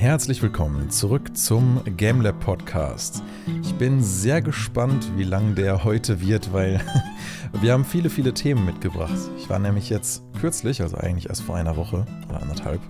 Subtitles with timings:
[0.00, 3.20] Herzlich willkommen zurück zum GameLab Podcast.
[3.64, 6.80] Ich bin sehr gespannt, wie lang der heute wird, weil
[7.60, 9.18] wir haben viele, viele Themen mitgebracht.
[9.38, 12.80] Ich war nämlich jetzt kürzlich, also eigentlich erst vor einer Woche oder anderthalb,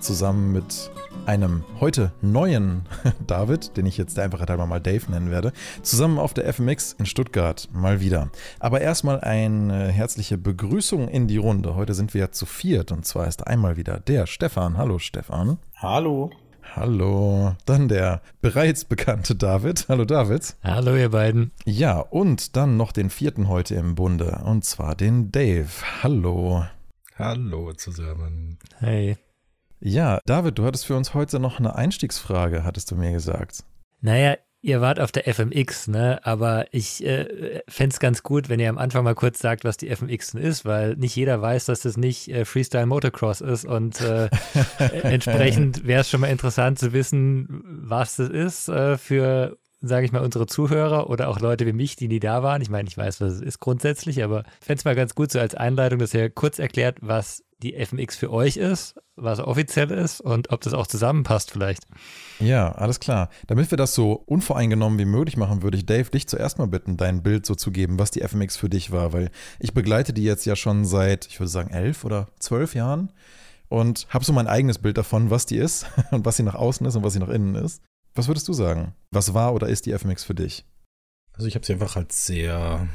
[0.00, 0.90] zusammen mit
[1.26, 2.86] einem heute neuen
[3.26, 5.52] David, den ich jetzt der Einfachheit mal Dave nennen werde,
[5.82, 8.30] zusammen auf der FMX in Stuttgart mal wieder.
[8.58, 11.74] Aber erstmal eine herzliche Begrüßung in die Runde.
[11.74, 14.78] Heute sind wir ja zu viert und zwar ist einmal wieder der Stefan.
[14.78, 15.58] Hallo Stefan.
[15.80, 16.32] Hallo.
[16.74, 17.54] Hallo.
[17.64, 19.86] Dann der bereits bekannte David.
[19.88, 20.56] Hallo David.
[20.64, 21.52] Hallo ihr beiden.
[21.64, 25.68] Ja, und dann noch den vierten heute im Bunde und zwar den Dave.
[26.02, 26.64] Hallo.
[27.16, 28.58] Hallo zusammen.
[28.80, 29.18] Hey.
[29.78, 33.62] Ja, David, du hattest für uns heute noch eine Einstiegsfrage, hattest du mir gesagt.
[34.00, 36.20] Naja, ihr wart auf der FMX, ne?
[36.24, 39.76] Aber ich äh, fände es ganz gut, wenn ihr am Anfang mal kurz sagt, was
[39.76, 43.64] die FMX denn ist, weil nicht jeder weiß, dass das nicht äh, Freestyle Motocross ist
[43.64, 44.28] und äh,
[45.02, 50.10] entsprechend wäre es schon mal interessant zu wissen, was das ist äh, für sage ich
[50.12, 52.60] mal, unsere Zuhörer oder auch Leute wie mich, die nie da waren.
[52.62, 55.38] Ich meine, ich weiß, was es ist grundsätzlich, aber fände es mal ganz gut so
[55.38, 60.20] als Einleitung, dass ihr kurz erklärt, was die FMX für euch ist, was offiziell ist
[60.20, 61.82] und ob das auch zusammenpasst vielleicht.
[62.38, 63.30] Ja, alles klar.
[63.48, 66.96] Damit wir das so unvoreingenommen wie möglich machen, würde ich Dave dich zuerst mal bitten,
[66.96, 70.22] dein Bild so zu geben, was die FMX für dich war, weil ich begleite die
[70.22, 73.12] jetzt ja schon seit, ich würde sagen, elf oder zwölf Jahren
[73.68, 76.86] und habe so mein eigenes Bild davon, was die ist und was sie nach außen
[76.86, 77.82] ist und was sie nach innen ist.
[78.14, 78.94] Was würdest du sagen?
[79.10, 80.64] Was war oder ist die FMX für dich?
[81.32, 82.88] Also ich habe sie einfach als sehr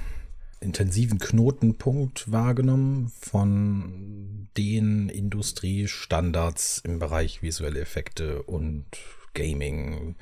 [0.63, 8.85] intensiven Knotenpunkt wahrgenommen von den Industriestandards im Bereich visuelle Effekte und
[9.33, 10.15] Gaming,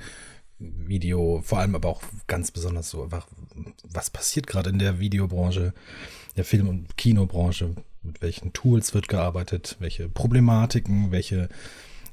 [0.59, 3.09] Video, vor allem aber auch ganz besonders so
[3.83, 5.73] was passiert gerade in der Videobranche,
[6.37, 11.49] der Film- und Kinobranche, mit welchen Tools wird gearbeitet, welche Problematiken, welche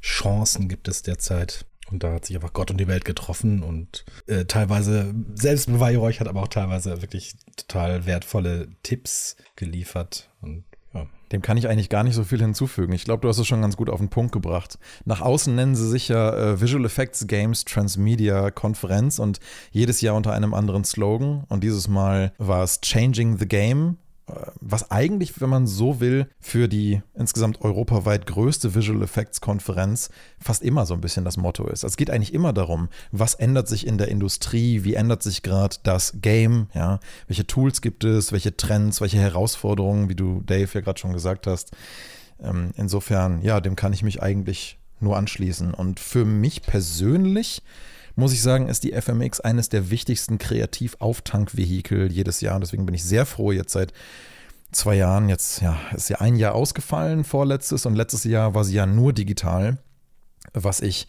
[0.00, 1.66] Chancen gibt es derzeit.
[1.90, 6.28] Und da hat sich einfach Gott und die Welt getroffen und äh, teilweise selbst beweihräuchert,
[6.28, 10.30] aber auch teilweise wirklich total wertvolle Tipps geliefert.
[10.40, 10.64] Und.
[11.32, 12.92] Dem kann ich eigentlich gar nicht so viel hinzufügen.
[12.92, 14.78] Ich glaube, du hast es schon ganz gut auf den Punkt gebracht.
[15.04, 19.38] Nach außen nennen sie sich ja äh, Visual Effects Games Transmedia Konferenz und
[19.70, 21.44] jedes Jahr unter einem anderen Slogan.
[21.48, 23.98] Und dieses Mal war es Changing the Game
[24.60, 30.62] was eigentlich, wenn man so will, für die insgesamt europaweit größte Visual Effects Konferenz fast
[30.62, 31.84] immer so ein bisschen das Motto ist.
[31.84, 35.42] Also es geht eigentlich immer darum, was ändert sich in der Industrie, wie ändert sich
[35.42, 40.68] gerade das Game, ja, welche Tools gibt es, welche Trends, welche Herausforderungen, wie du Dave
[40.72, 41.72] ja gerade schon gesagt hast.
[42.40, 45.74] Ähm, insofern, ja, dem kann ich mich eigentlich nur anschließen.
[45.74, 47.62] Und für mich persönlich
[48.18, 52.56] muss ich sagen, ist die FMX eines der wichtigsten Kreativauftankvehikel jedes Jahr.
[52.56, 53.92] Und deswegen bin ich sehr froh, jetzt seit
[54.72, 58.74] zwei Jahren, jetzt ja, ist ja ein Jahr ausgefallen, vorletztes, und letztes Jahr war sie
[58.74, 59.78] ja nur digital,
[60.52, 61.06] was ich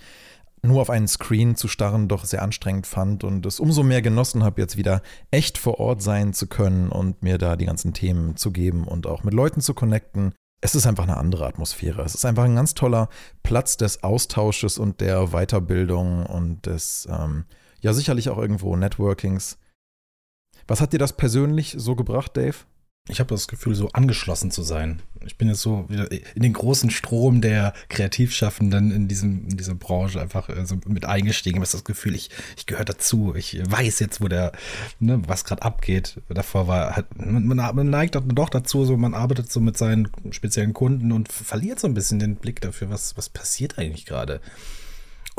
[0.62, 4.44] nur auf einen Screen zu starren doch sehr anstrengend fand und es umso mehr genossen
[4.44, 8.36] habe, jetzt wieder echt vor Ort sein zu können und mir da die ganzen Themen
[8.36, 12.02] zu geben und auch mit Leuten zu connecten, es ist einfach eine andere Atmosphäre.
[12.04, 13.10] Es ist einfach ein ganz toller
[13.44, 17.46] Platz des Austausches und der Weiterbildung und des, ähm,
[17.82, 19.58] ja, sicherlich auch irgendwo Networkings.
[20.68, 22.58] Was hat dir das persönlich so gebracht, Dave?
[23.10, 25.02] Ich habe das Gefühl, so angeschlossen zu sein.
[25.26, 29.76] Ich bin jetzt so wieder in den großen Strom der Kreativschaffenden in, diesem, in dieser
[29.76, 31.58] Branche einfach äh, so mit eingestiegen.
[31.58, 33.34] Ich habe das Gefühl, ich, ich gehöre dazu.
[33.36, 34.54] Ich weiß jetzt, wo der,
[35.00, 36.22] ne, was gerade abgeht.
[36.30, 40.74] Davor war halt, man, man neigt doch dazu, so man arbeitet so mit seinen speziellen
[40.74, 44.40] Kunden und verliert so ein bisschen den Blick dafür, was, was passiert eigentlich gerade.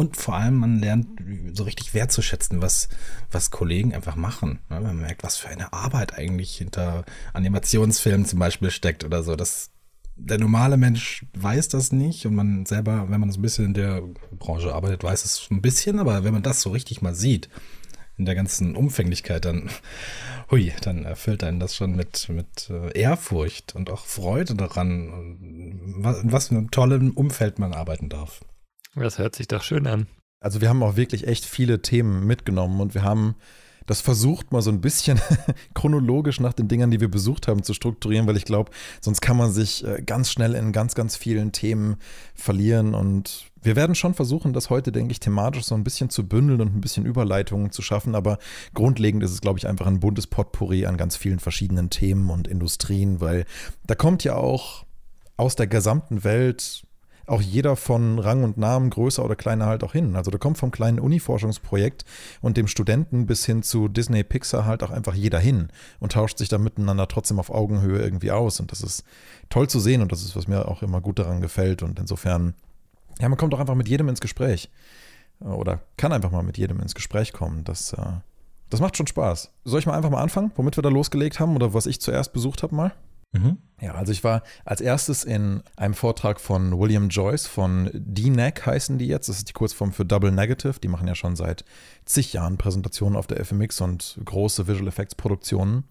[0.00, 1.08] Und vor allem, man lernt
[1.52, 2.88] so richtig wertzuschätzen, was,
[3.30, 4.60] was Kollegen einfach machen.
[4.70, 9.36] Man merkt, was für eine Arbeit eigentlich hinter Animationsfilmen zum Beispiel steckt oder so.
[9.36, 9.68] Das,
[10.16, 13.74] der normale Mensch weiß das nicht und man selber, wenn man so ein bisschen in
[13.74, 14.00] der
[14.38, 17.50] Branche arbeitet, weiß es ein bisschen, aber wenn man das so richtig mal sieht,
[18.16, 19.68] in der ganzen Umfänglichkeit, dann,
[20.50, 25.36] hui, dann erfüllt einen das schon mit, mit äh, Ehrfurcht und auch Freude daran,
[25.98, 28.40] was, was für einem tollen Umfeld man arbeiten darf.
[28.94, 30.06] Das hört sich doch schön an.
[30.40, 33.36] Also wir haben auch wirklich echt viele Themen mitgenommen und wir haben
[33.90, 35.20] das versucht mal so ein bisschen
[35.74, 38.70] chronologisch nach den Dingern, die wir besucht haben, zu strukturieren, weil ich glaube,
[39.00, 41.96] sonst kann man sich äh, ganz schnell in ganz, ganz vielen Themen
[42.32, 46.26] verlieren und wir werden schon versuchen, das heute, denke ich, thematisch so ein bisschen zu
[46.26, 48.38] bündeln und ein bisschen Überleitungen zu schaffen, aber
[48.74, 52.46] grundlegend ist es, glaube ich, einfach ein buntes Potpourri an ganz vielen verschiedenen Themen und
[52.46, 53.44] Industrien, weil
[53.88, 54.86] da kommt ja auch
[55.36, 56.84] aus der gesamten Welt
[57.30, 60.16] auch jeder von Rang und Namen, größer oder kleiner halt auch hin.
[60.16, 62.04] Also da kommt vom kleinen Uni-Forschungsprojekt
[62.40, 65.68] und dem Studenten bis hin zu Disney, Pixar halt auch einfach jeder hin
[66.00, 68.60] und tauscht sich da miteinander trotzdem auf Augenhöhe irgendwie aus.
[68.60, 69.04] Und das ist
[69.48, 71.82] toll zu sehen und das ist, was mir auch immer gut daran gefällt.
[71.82, 72.54] Und insofern
[73.20, 74.70] Ja, man kommt auch einfach mit jedem ins Gespräch.
[75.40, 77.64] Oder kann einfach mal mit jedem ins Gespräch kommen.
[77.64, 78.12] Das, äh,
[78.70, 79.52] das macht schon Spaß.
[79.64, 82.32] Soll ich mal einfach mal anfangen, womit wir da losgelegt haben oder was ich zuerst
[82.32, 82.92] besucht habe mal?
[83.32, 83.58] Mhm.
[83.80, 88.98] Ja, also ich war als erstes in einem Vortrag von William Joyce von DNEG heißen
[88.98, 89.28] die jetzt.
[89.28, 90.80] Das ist die Kurzform für Double Negative.
[90.80, 91.64] Die machen ja schon seit
[92.04, 95.84] zig Jahren Präsentationen auf der FMX und große Visual Effects Produktionen.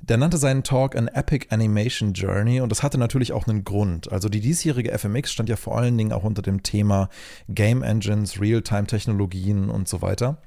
[0.00, 4.10] Der nannte seinen Talk an Epic Animation Journey und das hatte natürlich auch einen Grund.
[4.10, 7.08] Also die diesjährige FMX stand ja vor allen Dingen auch unter dem Thema
[7.48, 10.38] Game Engines, Real-Time-Technologien und so weiter.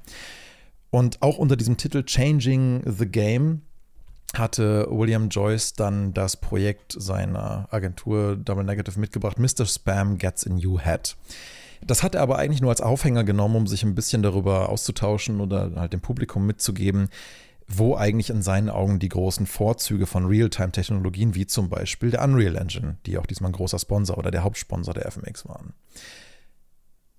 [0.90, 3.62] Und auch unter diesem Titel Changing the Game
[4.38, 9.66] hatte William Joyce dann das Projekt seiner Agentur Double Negative mitgebracht, Mr.
[9.66, 11.16] Spam Gets a New Hat.
[11.86, 15.40] Das hat er aber eigentlich nur als Aufhänger genommen, um sich ein bisschen darüber auszutauschen
[15.40, 17.08] oder halt dem Publikum mitzugeben,
[17.68, 22.56] wo eigentlich in seinen Augen die großen Vorzüge von Realtime-Technologien, wie zum Beispiel der Unreal
[22.56, 25.74] Engine, die auch diesmal ein großer Sponsor oder der Hauptsponsor der FMX waren.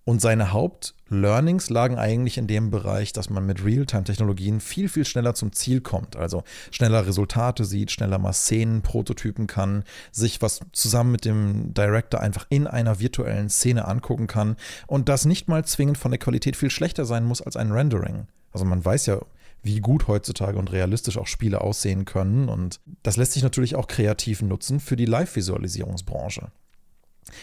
[0.07, 5.33] Und seine Hauptlearnings lagen eigentlich in dem Bereich, dass man mit Realtime-Technologien viel, viel schneller
[5.33, 6.15] zum Ziel kommt.
[6.15, 9.83] Also schneller Resultate sieht, schneller mal Szenen prototypen kann,
[10.13, 14.55] sich was zusammen mit dem Director einfach in einer virtuellen Szene angucken kann
[14.87, 18.27] und das nicht mal zwingend von der Qualität viel schlechter sein muss als ein Rendering.
[18.53, 19.19] Also man weiß ja
[19.61, 22.47] wie gut heutzutage und realistisch auch Spiele aussehen können.
[22.47, 26.49] Und das lässt sich natürlich auch kreativ nutzen für die Live-Visualisierungsbranche.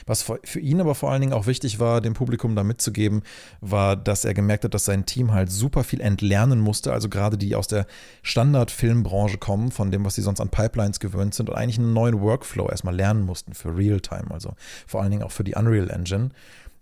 [0.07, 3.23] Was für ihn aber vor allen Dingen auch wichtig war, dem Publikum da mitzugeben,
[3.61, 6.93] war, dass er gemerkt hat, dass sein Team halt super viel entlernen musste.
[6.93, 7.87] Also gerade die aus der
[8.23, 12.21] Standard-Filmbranche kommen, von dem, was sie sonst an Pipelines gewöhnt sind und eigentlich einen neuen
[12.21, 14.55] Workflow erstmal lernen mussten für Realtime, also
[14.87, 16.31] vor allen Dingen auch für die Unreal Engine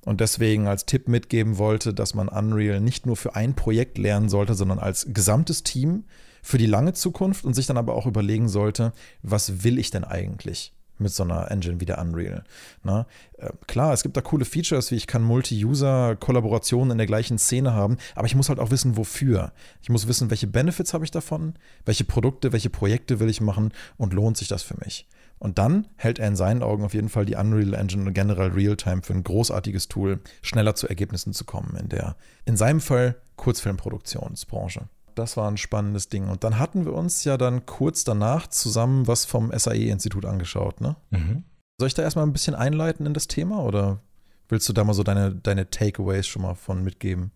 [0.05, 4.29] und deswegen als Tipp mitgeben wollte, dass man Unreal nicht nur für ein Projekt lernen
[4.29, 6.05] sollte, sondern als gesamtes Team
[6.43, 10.05] für die lange Zukunft und sich dann aber auch überlegen sollte, was will ich denn
[10.05, 10.73] eigentlich?
[11.03, 12.45] Mit so einer Engine wie der Unreal.
[12.83, 13.07] Na,
[13.39, 17.75] äh, klar, es gibt da coole Features, wie ich kann Multi-User-Kollaborationen in der gleichen Szene
[17.75, 19.53] haben, aber ich muss halt auch wissen, wofür.
[19.83, 21.55] Ich muss wissen, welche Benefits habe ich davon,
[21.85, 25.07] welche Produkte, welche Projekte will ich machen und lohnt sich das für mich.
[25.39, 28.51] Und dann hält er in seinen Augen auf jeden Fall die Unreal Engine und generell
[28.51, 32.15] Realtime für ein großartiges Tool, schneller zu Ergebnissen zu kommen in der,
[32.45, 34.83] in seinem Fall, Kurzfilmproduktionsbranche.
[35.15, 36.29] Das war ein spannendes Ding.
[36.29, 40.97] Und dann hatten wir uns ja dann kurz danach zusammen was vom SAE-Institut angeschaut, ne?
[41.11, 41.45] Mhm.
[41.79, 44.01] Soll ich da erstmal ein bisschen einleiten in das Thema oder
[44.49, 47.33] willst du da mal so deine, deine Takeaways schon mal von mitgeben?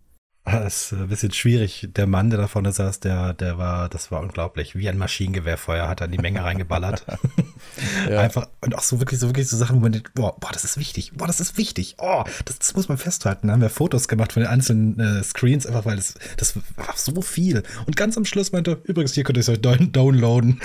[0.46, 1.88] Das ist ein bisschen schwierig.
[1.96, 4.76] Der Mann, der da vorne saß, der, der war, das war unglaublich.
[4.76, 7.04] Wie ein Maschinengewehrfeuer hat er in die Menge reingeballert.
[8.08, 8.20] ja.
[8.20, 10.62] Einfach, und auch so wirklich, so wirklich so Sachen, wo man denkt, boah, boah, das
[10.62, 11.12] ist wichtig.
[11.14, 11.96] Boah, das ist wichtig.
[11.98, 13.48] Oh, das, das muss man festhalten.
[13.48, 16.94] Da haben wir Fotos gemacht von den einzelnen äh, Screens, einfach weil das, das war
[16.94, 17.64] so viel.
[17.86, 20.60] Und ganz am Schluss meinte, übrigens, hier könnt ihr es euch downloaden.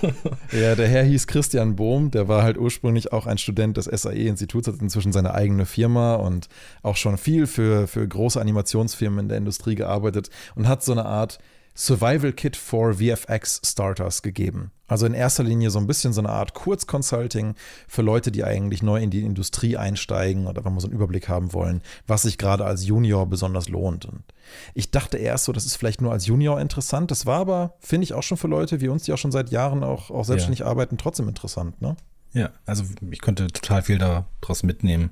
[0.52, 4.68] ja, der Herr hieß Christian Bohm, der war halt ursprünglich auch ein Student des SAE-Instituts,
[4.68, 6.48] hat inzwischen seine eigene Firma und
[6.82, 11.04] auch schon viel für, für große Animationsfirmen in der Industrie gearbeitet und hat so eine
[11.04, 11.38] Art
[11.78, 14.72] Survival Kit for VFX Starters gegeben.
[14.88, 17.54] Also in erster Linie so ein bisschen so eine Art Kurzconsulting
[17.86, 21.28] für Leute, die eigentlich neu in die Industrie einsteigen oder wenn wir so einen Überblick
[21.28, 24.06] haben wollen, was sich gerade als Junior besonders lohnt.
[24.06, 24.24] Und
[24.74, 27.12] ich dachte erst so, das ist vielleicht nur als Junior interessant.
[27.12, 29.50] Das war aber, finde ich, auch schon für Leute wie uns, die auch schon seit
[29.50, 30.66] Jahren auch, auch selbstständig ja.
[30.66, 31.96] arbeiten, trotzdem interessant, ne?
[32.32, 35.10] Ja, also ich konnte total viel daraus mitnehmen.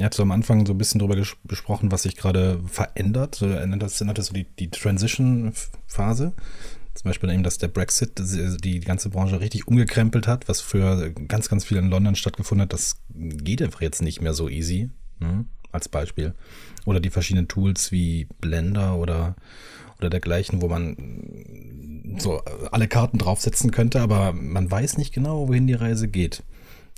[0.00, 3.42] Er hat so am Anfang so ein bisschen darüber gesprochen, was sich gerade verändert.
[3.42, 6.32] Er das, das so die, die Transition-Phase.
[6.94, 11.48] Zum Beispiel eben, dass der Brexit die ganze Branche richtig umgekrempelt hat, was für ganz,
[11.48, 12.72] ganz viel in London stattgefunden hat.
[12.72, 14.90] Das geht einfach jetzt nicht mehr so easy,
[15.20, 15.44] ne?
[15.70, 16.34] als Beispiel.
[16.86, 19.36] Oder die verschiedenen Tools wie Blender oder,
[19.98, 22.38] oder dergleichen, wo man so
[22.72, 26.42] alle Karten draufsetzen könnte, aber man weiß nicht genau, wohin die Reise geht.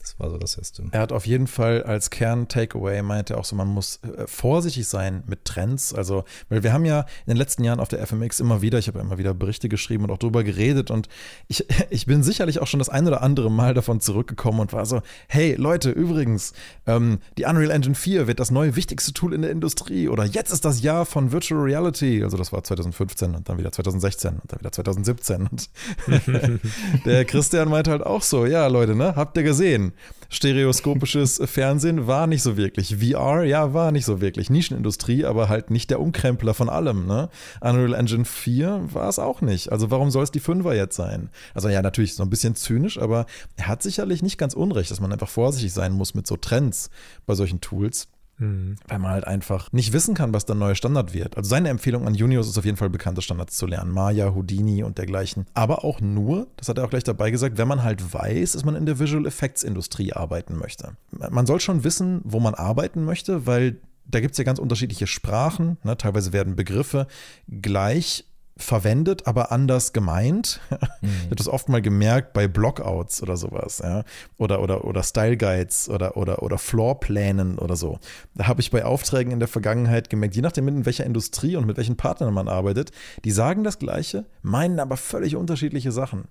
[0.00, 0.84] Das war so das Erste.
[0.92, 5.22] Er hat auf jeden Fall als Kern-Takeaway meinte auch so, man muss äh, vorsichtig sein
[5.26, 5.94] mit Trends.
[5.94, 8.88] Also, weil wir haben ja in den letzten Jahren auf der FMX immer wieder, ich
[8.88, 11.08] habe ja immer wieder Berichte geschrieben und auch darüber geredet und
[11.48, 14.86] ich, ich bin sicherlich auch schon das ein oder andere Mal davon zurückgekommen und war
[14.86, 16.52] so, hey Leute, übrigens,
[16.86, 20.52] ähm, die Unreal Engine 4 wird das neue wichtigste Tool in der Industrie oder jetzt
[20.52, 22.24] ist das Jahr von Virtual Reality.
[22.24, 25.46] Also das war 2015 und dann wieder 2016 und dann wieder 2017.
[25.46, 25.70] Und
[27.04, 29.89] der Christian meinte halt auch so, ja Leute, ne, habt ihr gesehen?
[30.28, 32.96] Stereoskopisches Fernsehen war nicht so wirklich.
[32.96, 34.48] VR, ja, war nicht so wirklich.
[34.48, 37.06] Nischenindustrie, aber halt nicht der Umkrempler von allem.
[37.06, 37.28] Ne?
[37.60, 39.72] Unreal Engine 4 war es auch nicht.
[39.72, 41.30] Also warum soll es die 5er jetzt sein?
[41.54, 45.00] Also ja, natürlich so ein bisschen zynisch, aber er hat sicherlich nicht ganz unrecht, dass
[45.00, 46.90] man einfach vorsichtig sein muss mit so Trends
[47.26, 48.08] bei solchen Tools.
[48.40, 48.76] Mhm.
[48.88, 51.36] Weil man halt einfach nicht wissen kann, was der neue Standard wird.
[51.36, 53.92] Also seine Empfehlung an Juniors ist auf jeden Fall bekannte Standards zu lernen.
[53.92, 55.46] Maya, Houdini und dergleichen.
[55.54, 58.64] Aber auch nur, das hat er auch gleich dabei gesagt, wenn man halt weiß, dass
[58.64, 60.96] man in der Visual Effects Industrie arbeiten möchte.
[61.10, 65.06] Man soll schon wissen, wo man arbeiten möchte, weil da gibt es ja ganz unterschiedliche
[65.06, 65.76] Sprachen.
[65.84, 65.96] Ne?
[65.96, 67.06] Teilweise werden Begriffe
[67.48, 68.24] gleich
[68.60, 70.60] verwendet, aber anders gemeint.
[71.02, 71.08] Mhm.
[71.08, 74.04] Ich habe das oft mal gemerkt bei Blockouts oder sowas, ja.
[74.36, 77.98] Oder, oder, oder Style Guides oder, oder, oder Floorplänen oder so.
[78.34, 81.66] Da habe ich bei Aufträgen in der Vergangenheit gemerkt, je nachdem, in welcher Industrie und
[81.66, 82.92] mit welchen Partnern man arbeitet,
[83.24, 86.24] die sagen das Gleiche, meinen aber völlig unterschiedliche Sachen.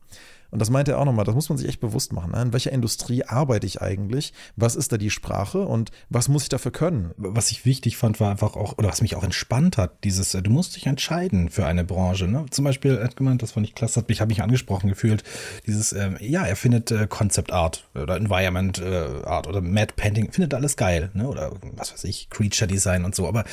[0.51, 2.31] Und das meint er auch nochmal, das muss man sich echt bewusst machen.
[2.31, 2.41] Ne?
[2.41, 4.33] In welcher Industrie arbeite ich eigentlich?
[4.55, 7.11] Was ist da die Sprache und was muss ich dafür können?
[7.17, 10.41] Was ich wichtig fand, war einfach auch, oder was mich auch entspannt hat, dieses, äh,
[10.41, 12.27] du musst dich entscheiden für eine Branche.
[12.27, 12.45] Ne?
[12.49, 15.23] Zum Beispiel, er hat gemeint, das fand ich klasse, hat mich, habe mich angesprochen gefühlt,
[15.67, 20.31] dieses, äh, ja, er findet äh, Concept Art oder Environment äh, Art oder Mad Painting,
[20.31, 21.27] findet alles geil, ne?
[21.27, 23.27] Oder was weiß ich, Creature Design und so.
[23.27, 23.43] Aber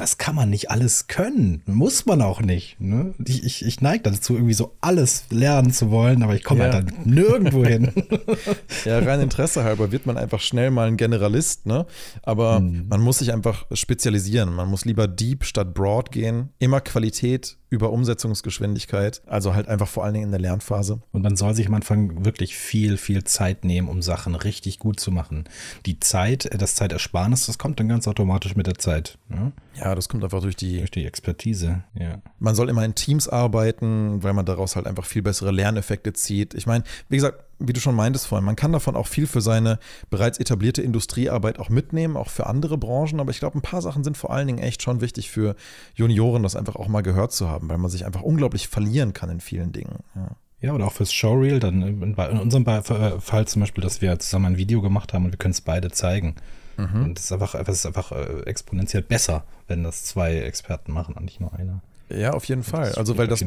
[0.00, 1.62] das kann man nicht alles können.
[1.66, 2.80] Muss man auch nicht.
[2.80, 3.14] Ne?
[3.26, 6.72] Ich, ich, ich neige dazu, irgendwie so alles lernen zu wollen, aber ich komme ja.
[6.72, 7.92] halt dann nirgendwo hin.
[8.84, 11.86] ja, rein Interesse halber wird man einfach schnell mal ein Generalist, ne?
[12.22, 12.86] Aber hm.
[12.88, 14.54] man muss sich einfach spezialisieren.
[14.54, 16.50] Man muss lieber deep statt broad gehen.
[16.58, 19.22] Immer Qualität über Umsetzungsgeschwindigkeit.
[19.26, 21.00] Also halt einfach vor allen Dingen in der Lernphase.
[21.12, 25.00] Und man soll sich am Anfang wirklich viel, viel Zeit nehmen, um Sachen richtig gut
[25.00, 25.44] zu machen.
[25.86, 29.18] Die Zeit, das Zeitersparnis, das kommt dann ganz automatisch mit der Zeit.
[29.28, 29.52] Ne?
[29.74, 31.82] Ja, das kommt einfach durch die, durch die Expertise.
[31.98, 32.22] Ja.
[32.38, 36.54] Man soll immer in Teams arbeiten, weil man daraus halt einfach viel bessere Lerneffekte zieht.
[36.54, 39.40] Ich meine, wie gesagt, wie du schon meintest vorhin, man kann davon auch viel für
[39.40, 39.78] seine
[40.10, 43.20] bereits etablierte Industriearbeit auch mitnehmen, auch für andere Branchen.
[43.20, 45.56] Aber ich glaube, ein paar Sachen sind vor allen Dingen echt schon wichtig für
[45.94, 49.30] Junioren, das einfach auch mal gehört zu haben, weil man sich einfach unglaublich verlieren kann
[49.30, 50.00] in vielen Dingen.
[50.14, 50.36] Ja.
[50.60, 54.56] Ja, oder auch fürs Showreel, dann in, unserem Fall zum Beispiel, dass wir zusammen ein
[54.56, 56.36] Video gemacht haben und wir können es beide zeigen.
[56.78, 57.04] Mhm.
[57.04, 61.16] Und es ist einfach, es ist einfach äh, exponentiell besser, wenn das zwei Experten machen
[61.16, 61.82] und nicht nur einer.
[62.08, 62.92] Ja, auf jeden Fall.
[62.92, 63.44] Also weil das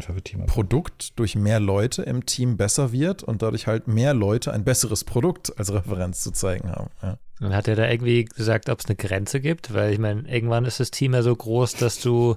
[0.47, 5.03] Produkt durch mehr Leute im Team besser wird und dadurch halt mehr Leute ein besseres
[5.03, 6.89] Produkt als Referenz zu zeigen haben.
[7.01, 7.17] Ja.
[7.39, 9.73] Und hat er da irgendwie gesagt, ob es eine Grenze gibt?
[9.73, 12.35] Weil ich meine, irgendwann ist das Team ja so groß, dass du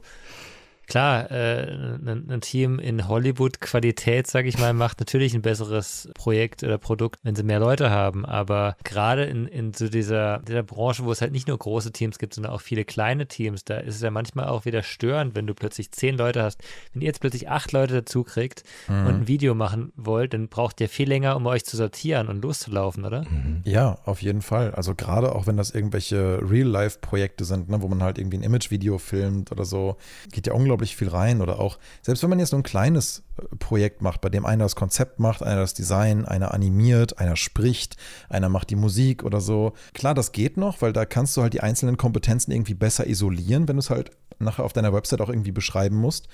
[0.91, 6.63] klar, äh, ein, ein, Team in Hollywood-Qualität, sage ich mal, macht natürlich ein besseres Projekt
[6.63, 8.27] oder Produkt, wenn sie mehr Leute haben.
[8.27, 12.19] Aber gerade in, in so dieser, dieser Branche, wo es halt nicht nur große Teams
[12.19, 15.47] gibt, sondern auch viele kleine Teams, da ist es ja manchmal auch wieder störend, wenn
[15.47, 16.61] du plötzlich zehn Leute hast.
[16.93, 19.07] Wenn ihr jetzt plötzlich acht Leute dazu kriegt mhm.
[19.07, 22.43] und ein Video machen wollt, dann braucht ihr viel länger, um euch zu sortieren und
[22.43, 23.23] loszulaufen, oder?
[23.23, 23.63] Mhm.
[23.65, 24.75] Ja, auf jeden Fall.
[24.75, 28.99] Also gerade auch wenn das irgendwelche Real-Life-Projekte sind, ne, wo man halt irgendwie ein Image-Video
[28.99, 29.97] filmt oder so,
[30.33, 33.23] geht ja unglaublich unglaublich viel rein oder auch, selbst wenn man jetzt so ein kleines
[33.37, 37.37] äh, Projekt macht, bei dem einer das Konzept macht, einer das Design, einer animiert, einer
[37.37, 37.97] spricht,
[38.29, 39.73] einer macht die Musik oder so.
[39.93, 43.69] Klar, das geht noch, weil da kannst du halt die einzelnen Kompetenzen irgendwie besser isolieren,
[43.69, 46.29] wenn du es halt nachher auf deiner Website auch irgendwie beschreiben musst.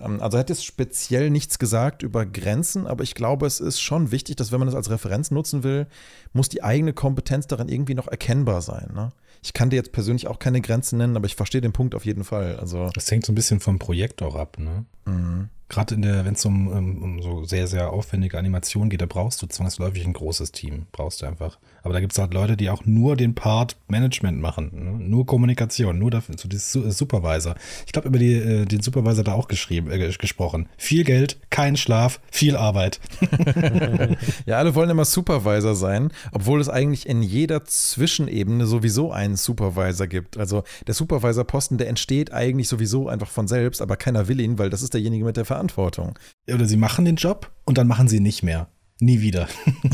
[0.00, 3.80] Ähm, also er hat jetzt speziell nichts gesagt über Grenzen, aber ich glaube, es ist
[3.80, 5.86] schon wichtig, dass wenn man das als Referenz nutzen will,
[6.32, 8.90] muss die eigene Kompetenz darin irgendwie noch erkennbar sein.
[8.94, 9.10] Ne?
[9.42, 12.04] Ich kann dir jetzt persönlich auch keine Grenzen nennen, aber ich verstehe den Punkt auf
[12.04, 12.56] jeden Fall.
[12.56, 14.84] Also das hängt so ein bisschen vom Projekt auch ab, ne?
[15.06, 15.48] Mhm.
[15.68, 19.06] Gerade in der, wenn es um, um, um, so sehr, sehr aufwendige Animationen geht, da
[19.06, 20.86] brauchst du zwangsläufig ein großes Team.
[20.92, 21.58] Brauchst du einfach.
[21.82, 24.70] Aber da gibt es halt Leute, die auch nur den Part Management machen.
[24.72, 25.04] Ne?
[25.08, 27.54] Nur Kommunikation, nur dafür, so dieses Supervisor.
[27.84, 30.68] Ich glaube, über die, äh, den Supervisor da auch geschrieben, äh, gesprochen.
[30.78, 32.98] Viel Geld, kein Schlaf, viel Arbeit.
[34.46, 40.06] ja, alle wollen immer Supervisor sein, obwohl es eigentlich in jeder Zwischenebene sowieso einen Supervisor
[40.06, 40.38] gibt.
[40.38, 44.70] Also der Supervisor-Posten, der entsteht eigentlich sowieso einfach von selbst, aber keiner will ihn, weil
[44.70, 46.18] das ist derjenige mit der Verantwortung Verantwortung.
[46.52, 48.68] Oder sie machen den Job und dann machen sie nicht mehr.
[49.00, 49.48] Nie wieder.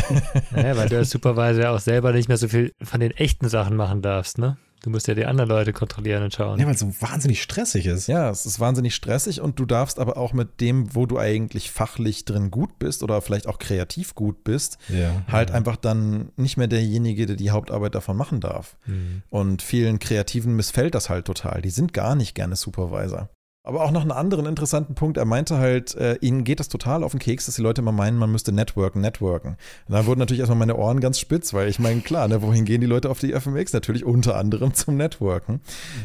[0.50, 3.76] naja, weil du als Supervisor auch selber nicht mehr so viel von den echten Sachen
[3.76, 4.56] machen darfst, ne?
[4.82, 6.60] Du musst ja die anderen Leute kontrollieren und schauen.
[6.60, 8.06] Ja, weil es so wahnsinnig stressig ist.
[8.06, 11.70] Ja, es ist wahnsinnig stressig und du darfst aber auch mit dem, wo du eigentlich
[11.70, 15.56] fachlich drin gut bist oder vielleicht auch kreativ gut bist, ja, halt ja.
[15.56, 18.76] einfach dann nicht mehr derjenige, der die Hauptarbeit davon machen darf.
[18.84, 19.22] Mhm.
[19.30, 21.62] Und vielen Kreativen missfällt das halt total.
[21.62, 23.30] Die sind gar nicht gerne Supervisor.
[23.66, 25.16] Aber auch noch einen anderen interessanten Punkt.
[25.16, 27.92] Er meinte halt, äh, ihnen geht das total auf den Keks, dass die Leute immer
[27.92, 29.56] meinen, man müsste networken, networken.
[29.88, 32.66] Und da wurden natürlich erstmal meine Ohren ganz spitz, weil ich meine, klar, ne, wohin
[32.66, 33.72] gehen die Leute auf die FMX?
[33.72, 35.60] Natürlich unter anderem zum Networken.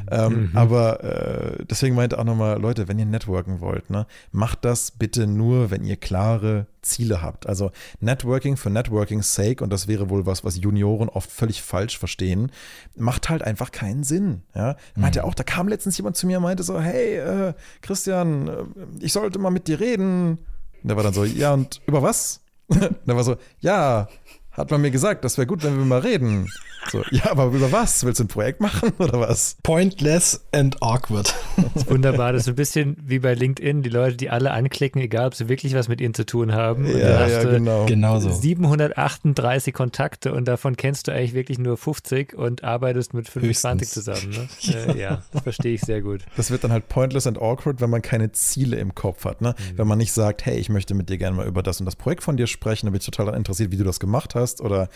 [0.10, 0.52] Ähm, mhm.
[0.54, 5.28] Aber äh, deswegen meinte auch nochmal, Leute, wenn ihr networken wollt, ne, macht das bitte
[5.28, 7.48] nur, wenn ihr klare Ziele habt.
[7.48, 11.98] Also Networking für Networking's sake, und das wäre wohl was, was Junioren oft völlig falsch
[11.98, 12.52] verstehen,
[12.96, 14.44] macht halt einfach keinen Sinn.
[14.56, 14.72] Ja?
[14.72, 15.26] Er meinte mhm.
[15.26, 18.64] auch, da kam letztens jemand zu mir und meinte so, hey, äh, Christian, äh,
[19.00, 20.40] ich sollte mal mit dir reden.
[20.82, 22.42] Und der war dann so, ja, und über was?
[22.68, 24.08] und der war so, ja,
[24.52, 26.48] hat man mir gesagt, das wäre gut, wenn wir mal reden.
[26.92, 28.04] So, ja, aber über was?
[28.06, 29.58] Willst du ein Projekt machen oder was?
[29.64, 31.34] Pointless and awkward.
[31.58, 32.34] Das ist wunderbar.
[32.34, 35.50] Das ist ein bisschen wie bei LinkedIn, die Leute, die alle anklicken, egal ob sie
[35.50, 36.86] wirklich was mit ihnen zu tun haben.
[36.86, 37.86] Und Ja, ja, genau.
[37.86, 38.32] Genau so.
[38.32, 43.92] 738 Kontakte und davon kennst du eigentlich wirklich nur 50 und arbeitest mit 25 Höchstens.
[44.06, 44.30] zusammen.
[44.32, 44.50] Ne?
[44.70, 46.22] Äh, ja, das verstehe ich sehr gut.
[46.38, 49.42] Das wird dann halt pointless and awkward, wenn man keine Ziele im Kopf hat.
[49.42, 49.56] Ne?
[49.76, 51.96] Wenn man nicht sagt, hey, ich möchte mit dir gerne mal über das und das
[51.96, 54.62] Projekt von dir sprechen, da bin ich total daran interessiert, wie du das gemacht hast
[54.62, 54.90] oder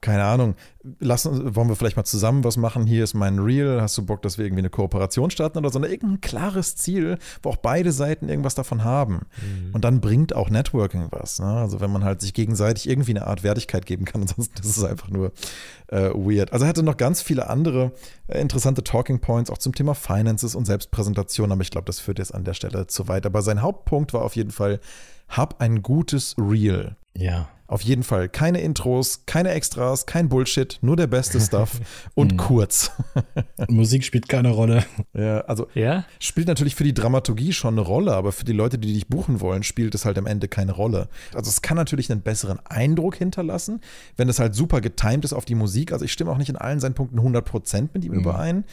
[0.00, 0.54] keine Ahnung,
[0.98, 2.86] lass wollen wir vielleicht mal zusammen was machen?
[2.86, 5.78] Hier ist mein Reel, hast du Bock, dass wir irgendwie eine Kooperation starten oder so?
[5.78, 5.88] Ne?
[5.88, 9.26] Irgendein klares Ziel, wo auch beide Seiten irgendwas davon haben.
[9.72, 11.38] Und dann bringt auch Networking was.
[11.38, 11.46] Ne?
[11.46, 14.84] Also wenn man halt sich gegenseitig irgendwie eine Art Wertigkeit geben kann, ansonsten ist es
[14.84, 15.32] einfach nur
[15.88, 16.52] äh, weird.
[16.52, 17.92] Also er hatte noch ganz viele andere
[18.26, 22.18] äh, interessante Talking Points, auch zum Thema Finances und Selbstpräsentation, aber ich glaube, das führt
[22.18, 23.26] jetzt an der Stelle zu weit.
[23.26, 24.80] Aber sein Hauptpunkt war auf jeden Fall,
[25.28, 26.96] hab ein gutes Reel.
[27.16, 27.48] Ja.
[27.70, 28.28] Auf jeden Fall.
[28.28, 31.80] Keine Intros, keine Extras, kein Bullshit, nur der beste Stuff
[32.16, 32.90] und kurz.
[33.68, 34.84] Musik spielt keine Rolle.
[35.14, 36.04] ja, also Ja?
[36.18, 39.40] spielt natürlich für die Dramaturgie schon eine Rolle, aber für die Leute, die dich buchen
[39.40, 41.08] wollen, spielt es halt am Ende keine Rolle.
[41.32, 43.80] Also es kann natürlich einen besseren Eindruck hinterlassen,
[44.16, 45.92] wenn es halt super getimed ist auf die Musik.
[45.92, 48.64] Also ich stimme auch nicht in allen seinen Punkten 100% mit ihm überein,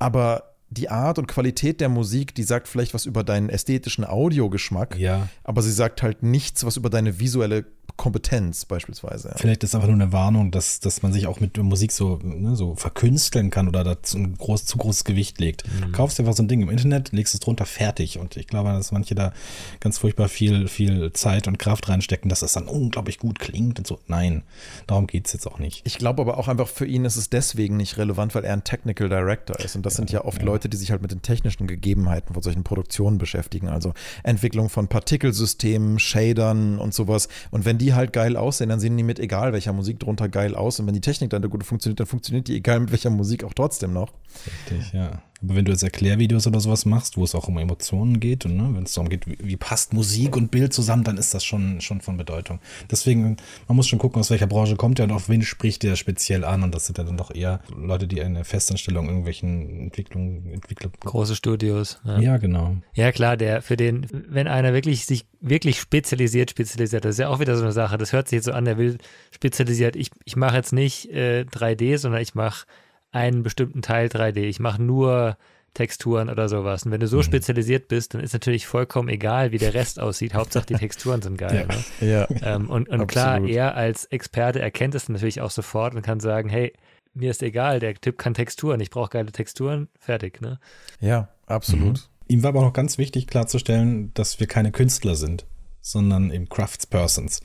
[0.00, 4.96] aber die Art und Qualität der Musik, die sagt vielleicht was über deinen ästhetischen Audiogeschmack,
[4.96, 5.28] Ja.
[5.42, 7.64] aber sie sagt halt nichts was über deine visuelle
[8.00, 9.34] Kompetenz beispielsweise.
[9.36, 12.56] Vielleicht ist einfach nur eine Warnung, dass, dass man sich auch mit Musik so, ne,
[12.56, 15.64] so verkünsteln kann oder dazu ein groß, zu großes Gewicht legt.
[15.66, 15.92] Mhm.
[15.92, 18.18] Kaufst dir einfach so ein Ding im Internet, legst es drunter, fertig.
[18.18, 19.34] Und ich glaube, dass manche da
[19.80, 23.86] ganz furchtbar viel, viel Zeit und Kraft reinstecken, dass das dann unglaublich gut klingt und
[23.86, 23.98] so.
[24.06, 24.44] Nein,
[24.86, 25.82] darum geht es jetzt auch nicht.
[25.84, 28.64] Ich glaube aber auch einfach für ihn ist es deswegen nicht relevant, weil er ein
[28.64, 29.76] Technical Director ist.
[29.76, 32.64] Und das sind ja oft Leute, die sich halt mit den technischen Gegebenheiten von solchen
[32.64, 33.68] Produktionen beschäftigen.
[33.68, 33.92] Also
[34.22, 37.28] Entwicklung von Partikelsystemen, Shadern und sowas.
[37.50, 40.54] Und wenn die halt geil aussehen, dann sehen die mit egal welcher Musik drunter geil
[40.54, 40.80] aus.
[40.80, 43.54] Und wenn die Technik dann gut funktioniert, dann funktioniert die egal mit welcher Musik auch
[43.54, 44.12] trotzdem noch.
[44.46, 45.22] Richtig, ja.
[45.42, 48.56] Aber wenn du jetzt Erklärvideos oder sowas machst, wo es auch um Emotionen geht und
[48.56, 51.44] ne, wenn es darum geht, wie, wie passt Musik und Bild zusammen, dann ist das
[51.44, 52.60] schon, schon von Bedeutung.
[52.90, 55.96] Deswegen, man muss schon gucken, aus welcher Branche kommt der und auf wen spricht der
[55.96, 56.62] speziell an.
[56.62, 60.90] Und das sind ja dann doch eher Leute, die eine Festanstellung irgendwelchen Entwicklungen, Entwickler.
[61.00, 62.00] Große Studios.
[62.04, 62.20] Ja.
[62.20, 62.76] Ja, genau.
[62.94, 67.28] Ja, klar, der für den, wenn einer wirklich sich wirklich spezialisiert, spezialisiert, das ist ja
[67.28, 67.98] auch wieder so eine Sache.
[67.98, 68.98] Das hört sich jetzt so an, der will
[69.30, 69.96] spezialisiert.
[69.96, 72.66] Ich, ich mache jetzt nicht äh, 3D, sondern ich mache
[73.12, 74.38] einen bestimmten Teil 3D.
[74.40, 75.36] Ich mache nur
[75.74, 76.84] Texturen oder sowas.
[76.84, 80.34] Und wenn du so spezialisiert bist, dann ist natürlich vollkommen egal, wie der Rest aussieht.
[80.34, 81.66] Hauptsache die Texturen sind geil.
[82.00, 82.06] Ja.
[82.06, 82.10] Ne?
[82.12, 82.54] Ja.
[82.56, 86.48] Ähm, und und klar, er als Experte erkennt es natürlich auch sofort und kann sagen,
[86.48, 86.72] hey,
[87.14, 90.40] mir ist egal, der Typ kann Texturen, ich brauche geile Texturen, fertig.
[90.40, 90.58] Ne?
[91.00, 92.08] Ja, absolut.
[92.28, 95.46] Ihm war aber auch noch ganz wichtig klarzustellen, dass wir keine Künstler sind,
[95.80, 97.40] sondern eben Craftspersons,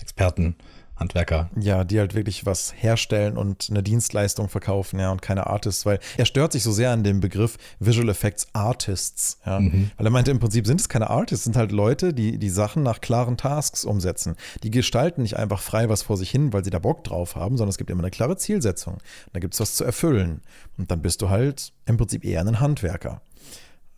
[0.00, 0.56] Experten,
[0.98, 1.50] Handwerker.
[1.58, 5.98] Ja, die halt wirklich was herstellen und eine Dienstleistung verkaufen, ja, und keine Artists, weil
[6.16, 9.60] er stört sich so sehr an dem Begriff Visual Effects Artists, ja.
[9.60, 12.82] Weil er meinte, im Prinzip sind es keine Artists, sind halt Leute, die die Sachen
[12.82, 14.36] nach klaren Tasks umsetzen.
[14.62, 17.56] Die gestalten nicht einfach frei was vor sich hin, weil sie da Bock drauf haben,
[17.56, 18.98] sondern es gibt immer eine klare Zielsetzung.
[19.32, 20.42] Da gibt es was zu erfüllen.
[20.76, 23.22] Und dann bist du halt im Prinzip eher ein Handwerker.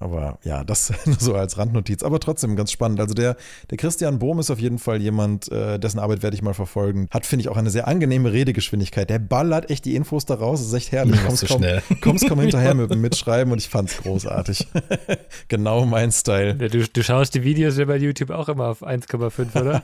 [0.00, 2.02] Aber ja, das nur so als Randnotiz.
[2.02, 3.00] Aber trotzdem ganz spannend.
[3.00, 3.36] Also der,
[3.70, 7.06] der Christian Bohm ist auf jeden Fall jemand, äh, dessen Arbeit werde ich mal verfolgen.
[7.10, 9.10] Hat, finde ich, auch eine sehr angenehme Redegeschwindigkeit.
[9.10, 10.60] Der ballert echt die Infos da raus.
[10.60, 11.16] Das ist echt herrlich.
[11.16, 11.82] Ja, Kommst so kaum, schnell.
[12.00, 14.66] kommst kaum hinterher mit dem Mitschreiben und ich fand's großartig.
[15.48, 16.54] genau mein Style.
[16.54, 19.82] Du, du schaust die Videos ja bei YouTube auch immer auf 1,5, oder?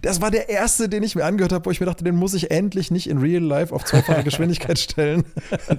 [0.00, 2.34] Das war der erste, den ich mir angehört habe, wo ich mir dachte, den muss
[2.34, 5.24] ich endlich nicht in Real Life auf zweifache Geschwindigkeit stellen.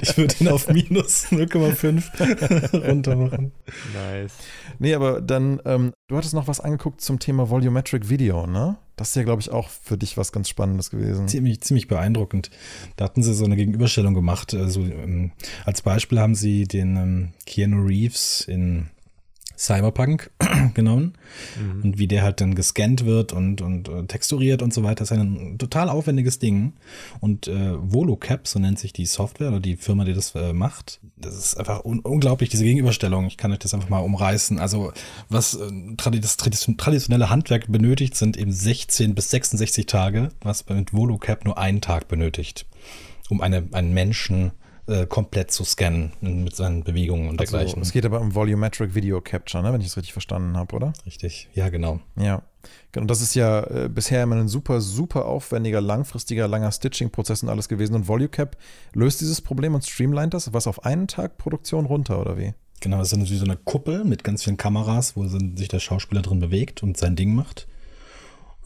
[0.01, 3.53] Ich würde ihn auf minus 0,5 runter machen.
[3.93, 4.33] Nice.
[4.79, 8.77] Nee, aber dann, ähm, du hattest noch was angeguckt zum Thema Volumetric Video, ne?
[8.95, 11.27] Das ist ja, glaube ich, auch für dich was ganz Spannendes gewesen.
[11.27, 12.49] Ziemlich, ziemlich beeindruckend.
[12.95, 14.53] Da hatten sie so eine Gegenüberstellung gemacht.
[14.55, 15.31] Also, ähm,
[15.65, 18.89] als Beispiel haben sie den ähm, Keanu Reeves in
[19.57, 20.29] Cyberpunk
[20.75, 21.13] genommen
[21.83, 24.99] und wie der halt dann gescannt wird und, und äh, texturiert und so weiter.
[25.03, 26.73] Das ist ein total aufwendiges Ding.
[27.19, 30.99] Und äh, VoloCap, so nennt sich die Software oder die Firma, die das äh, macht,
[31.17, 33.25] das ist einfach un unglaublich, diese Gegenüberstellung.
[33.25, 34.59] Ich kann euch das einfach mal umreißen.
[34.59, 34.93] Also
[35.29, 40.67] was äh, tradi das tradition traditionelle Handwerk benötigt, sind eben 16 bis 66 Tage, was
[40.69, 42.67] mit VoloCap nur einen Tag benötigt,
[43.29, 44.51] um eine, einen Menschen
[44.87, 47.81] äh, komplett zu scannen mit seinen Bewegungen und Also, dergleichen.
[47.81, 49.73] es geht aber um Volumetric Video Capture, ne?
[49.73, 50.93] wenn ich es richtig verstanden habe, oder?
[51.05, 51.99] Richtig, ja, genau.
[52.15, 52.41] Ja.
[52.91, 57.49] Genau, das ist ja äh, bisher immer ein super, super aufwendiger, langfristiger, langer Stitching-Prozess und
[57.49, 57.95] alles gewesen.
[57.95, 58.57] Und VolueCap
[58.93, 62.53] löst dieses Problem und streamlined das, was auf einen Tag Produktion runter, oder wie?
[62.79, 66.21] Genau, es ist wie so eine Kuppel mit ganz vielen Kameras, wo sich der Schauspieler
[66.21, 67.67] drin bewegt und sein Ding macht.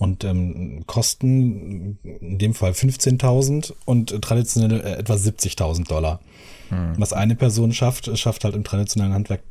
[0.01, 6.21] Und ähm, Kosten, dem Fall 15.000 und traditionelle äh, etwa 70.000 Dollar.
[6.69, 6.95] Hm.
[6.97, 9.43] Was eine Person schafft, schafft halt im traditionellen Handwerk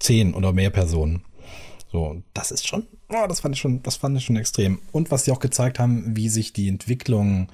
[0.00, 1.22] 10 oder mehr Personen.
[1.92, 4.80] So, das ist schon, oh, das fand ich schon, das fand ich schon extrem.
[4.90, 7.46] Und was sie auch gezeigt haben, wie sich die Entwicklung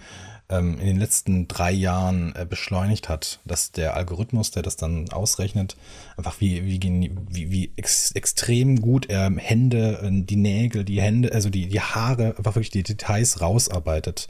[0.50, 5.10] ähm, in den letzten drei Jahren äh, beschleunigt hat, dass der Algorithmus, der das dann
[5.10, 5.76] ausrechnet,
[6.16, 6.80] einfach wie, wie,
[7.28, 11.80] wie, wie ex, extrem gut er Hände, äh, die Nägel, die Hände, also die, die
[11.80, 14.28] Haare, einfach wirklich die Details rausarbeitet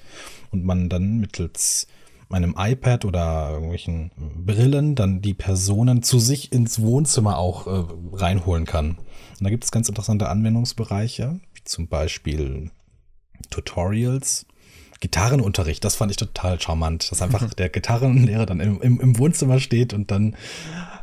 [0.50, 1.86] und man dann mittels
[2.28, 8.66] meinem iPad oder irgendwelchen Brillen dann die Personen zu sich ins Wohnzimmer auch äh, reinholen
[8.66, 8.98] kann.
[8.98, 12.70] Und da gibt es ganz interessante Anwendungsbereiche, wie zum Beispiel
[13.50, 14.46] Tutorials,
[15.00, 15.84] Gitarrenunterricht.
[15.84, 19.92] Das fand ich total charmant, dass einfach der Gitarrenlehrer dann im, im, im Wohnzimmer steht
[19.94, 20.36] und dann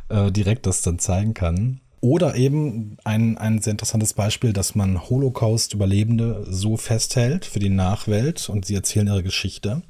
[0.08, 1.80] äh, direkt das dann zeigen kann.
[2.00, 8.48] Oder eben ein, ein sehr interessantes Beispiel, dass man Holocaust-Überlebende so festhält für die Nachwelt
[8.48, 9.82] und sie erzählen ihre Geschichte,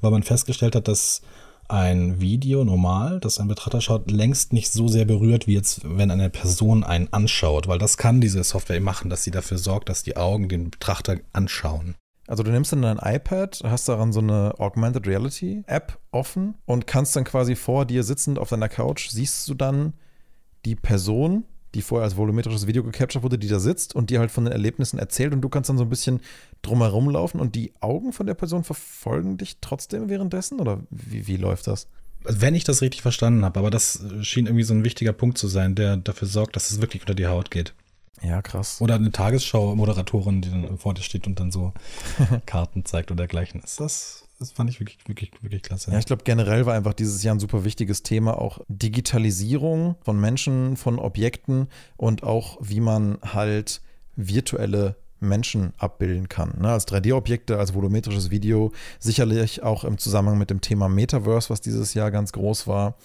[0.00, 1.20] weil man festgestellt hat, dass
[1.68, 6.10] ein Video normal, das ein Betrachter schaut, längst nicht so sehr berührt, wie jetzt, wenn
[6.10, 10.02] eine Person einen anschaut, weil das kann diese Software machen, dass sie dafür sorgt, dass
[10.02, 11.94] die Augen den Betrachter anschauen.
[12.26, 16.86] Also du nimmst dann dein iPad, hast daran so eine Augmented Reality App offen und
[16.86, 19.94] kannst dann quasi vor dir sitzend auf deiner Couch, siehst du dann
[20.64, 24.30] die Person, die vorher als volumetrisches Video gecaptured wurde, die da sitzt und dir halt
[24.30, 26.20] von den Erlebnissen erzählt und du kannst dann so ein bisschen
[26.60, 31.36] drumherum laufen und die Augen von der Person verfolgen dich trotzdem währenddessen oder wie, wie
[31.36, 31.88] läuft das?
[32.24, 35.48] Wenn ich das richtig verstanden habe, aber das schien irgendwie so ein wichtiger Punkt zu
[35.48, 37.74] sein, der dafür sorgt, dass es wirklich unter die Haut geht.
[38.22, 38.80] Ja, krass.
[38.80, 41.72] Oder eine Tagesschau-Moderatorin, die dann vor dir steht und dann so
[42.46, 43.60] Karten zeigt oder dergleichen.
[43.62, 45.92] Ist das das fand ich wirklich, wirklich, wirklich klasse.
[45.92, 50.20] Ja, ich glaube, generell war einfach dieses Jahr ein super wichtiges Thema, auch Digitalisierung von
[50.20, 53.82] Menschen, von Objekten und auch, wie man halt
[54.16, 56.54] virtuelle Menschen abbilden kann.
[56.60, 56.70] Ne?
[56.70, 61.94] Als 3D-Objekte, als volumetrisches Video, sicherlich auch im Zusammenhang mit dem Thema Metaverse, was dieses
[61.94, 62.96] Jahr ganz groß war.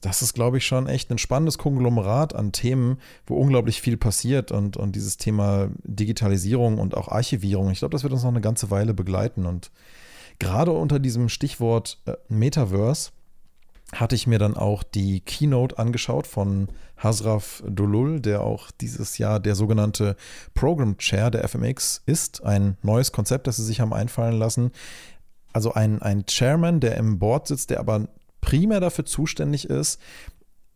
[0.00, 4.52] Das ist, glaube ich, schon echt ein spannendes Konglomerat an Themen, wo unglaublich viel passiert
[4.52, 8.40] und, und dieses Thema Digitalisierung und auch Archivierung, ich glaube, das wird uns noch eine
[8.40, 9.70] ganze Weile begleiten und
[10.38, 13.10] Gerade unter diesem Stichwort äh, Metaverse
[13.92, 19.40] hatte ich mir dann auch die Keynote angeschaut von Hasraf Dolul, der auch dieses Jahr
[19.40, 20.14] der sogenannte
[20.52, 22.44] Program Chair der FMX ist.
[22.44, 24.72] Ein neues Konzept, das sie sich haben einfallen lassen.
[25.54, 28.08] Also ein, ein Chairman, der im Board sitzt, der aber
[28.48, 30.00] primär dafür zuständig ist,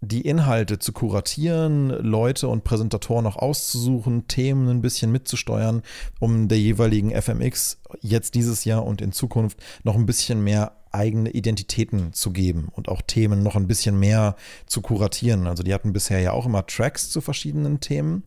[0.02, 5.80] die Inhalte zu kuratieren, Leute und Präsentatoren auch auszusuchen, Themen ein bisschen mitzusteuern,
[6.20, 11.30] um der jeweiligen FMX jetzt dieses Jahr und in Zukunft noch ein bisschen mehr eigene
[11.30, 15.46] Identitäten zu geben und auch Themen noch ein bisschen mehr zu kuratieren.
[15.46, 18.24] Also die hatten bisher ja auch immer Tracks zu verschiedenen Themen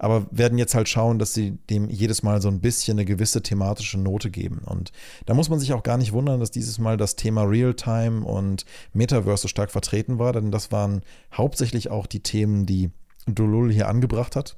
[0.00, 3.42] aber werden jetzt halt schauen, dass sie dem jedes Mal so ein bisschen eine gewisse
[3.42, 4.62] thematische Note geben.
[4.64, 4.92] Und
[5.26, 8.64] da muss man sich auch gar nicht wundern, dass dieses Mal das Thema Realtime und
[8.94, 11.02] Metaverse so stark vertreten war, denn das waren
[11.34, 12.90] hauptsächlich auch die Themen, die
[13.26, 14.56] Dolul hier angebracht hat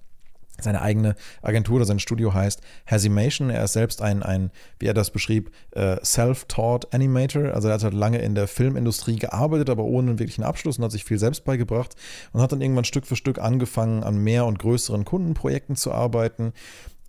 [0.61, 3.51] seine eigene Agentur oder sein Studio heißt Hazimation.
[3.51, 7.55] Er ist selbst ein, ein wie er das beschrieb, äh, self-taught Animator.
[7.55, 10.85] Also er hat halt lange in der Filmindustrie gearbeitet, aber ohne einen wirklichen Abschluss und
[10.85, 11.97] hat sich viel selbst beigebracht
[12.33, 16.53] und hat dann irgendwann Stück für Stück angefangen, an mehr und größeren Kundenprojekten zu arbeiten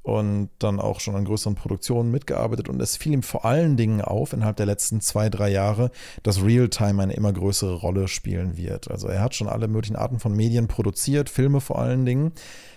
[0.03, 2.67] und dann auch schon an größeren Produktionen mitgearbeitet.
[2.67, 5.91] Und es fiel ihm vor allen Dingen auf, innerhalb der letzten zwei, drei Jahre,
[6.23, 8.91] dass Realtime eine immer größere Rolle spielen wird.
[8.91, 12.33] Also er hat schon alle möglichen Arten von Medien produziert, Filme vor allen Dingen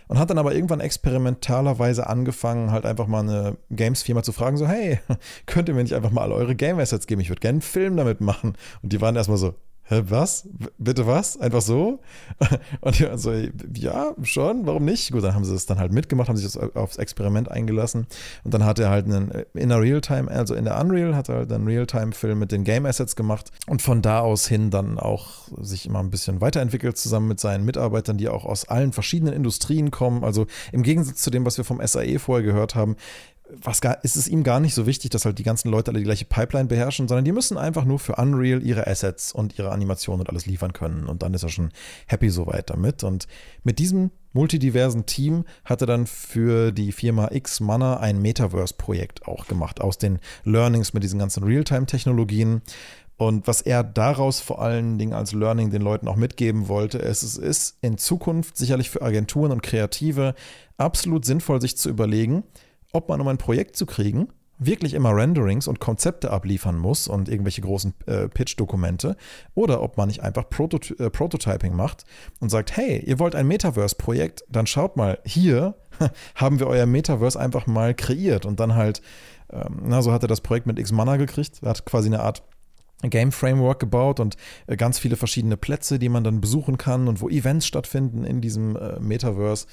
[0.09, 4.67] und hat dann aber irgendwann experimentalerweise angefangen, halt einfach mal eine Games-Firma zu fragen, so,
[4.67, 5.01] hey,
[5.47, 7.21] könnt ihr mir nicht einfach mal alle eure Game-Assets geben?
[7.21, 8.55] Ich würde gerne einen Film damit machen.
[8.83, 9.55] Und die waren erstmal so,
[9.89, 10.49] hä, was?
[10.79, 11.39] Bitte was?
[11.41, 12.01] Einfach so?
[12.81, 13.33] Und die waren so,
[13.75, 15.13] ja, schon, warum nicht?
[15.13, 18.07] Gut, dann haben sie es dann halt mitgemacht, haben sich das aufs Experiment eingelassen.
[18.45, 21.37] Und dann hat er halt einen, in der Realtime, also in der Unreal, hat er
[21.37, 25.87] halt einen Realtime-Film mit den Game-Assets gemacht und von da aus hin dann auch sich
[25.87, 30.25] immer ein bisschen weiterentwickelt, zusammen mit seinen Mitarbeitern, die auch aus allen verschiedenen Industrien kommen.
[30.25, 32.97] Also im Gegensatz zu dem, was wir vom SAE vorher gehört haben,
[33.51, 36.01] was gar, ist es ihm gar nicht so wichtig, dass halt die ganzen Leute alle
[36.01, 39.71] die gleiche Pipeline beherrschen, sondern die müssen einfach nur für Unreal ihre Assets und ihre
[39.71, 41.07] Animationen und alles liefern können.
[41.07, 41.71] Und dann ist er schon
[42.07, 43.05] happy soweit damit.
[43.05, 43.27] Und
[43.63, 49.47] mit diesem multidiversen Team hat er dann für die Firma X Mana ein Metaverse-Projekt auch
[49.47, 52.63] gemacht, aus den Learnings mit diesen ganzen Realtime-Technologien.
[53.19, 57.23] Und was er daraus vor allen Dingen als Learning den Leuten auch mitgeben wollte, ist,
[57.23, 60.35] es ist in Zukunft sicherlich für Agenturen und Kreative
[60.77, 62.45] absolut sinnvoll, sich zu überlegen,
[62.93, 67.29] ob man, um ein Projekt zu kriegen, wirklich immer Renderings und Konzepte abliefern muss und
[67.29, 69.17] irgendwelche großen äh, Pitch-Dokumente
[69.55, 72.05] oder ob man nicht einfach Protot äh, Prototyping macht
[72.41, 75.75] und sagt, hey, ihr wollt ein Metaverse-Projekt, dann schaut mal, hier
[76.35, 79.03] haben wir euer Metaverse einfach mal kreiert und dann halt
[79.49, 81.63] Ähm, na, so hat er das Projekt mit X-Mana gekriegt.
[81.63, 82.43] Hat quasi eine Art
[83.03, 87.21] Game Framework gebaut und äh, ganz viele verschiedene Plätze, die man dann besuchen kann und
[87.21, 89.67] wo Events stattfinden in diesem äh, Metaverse.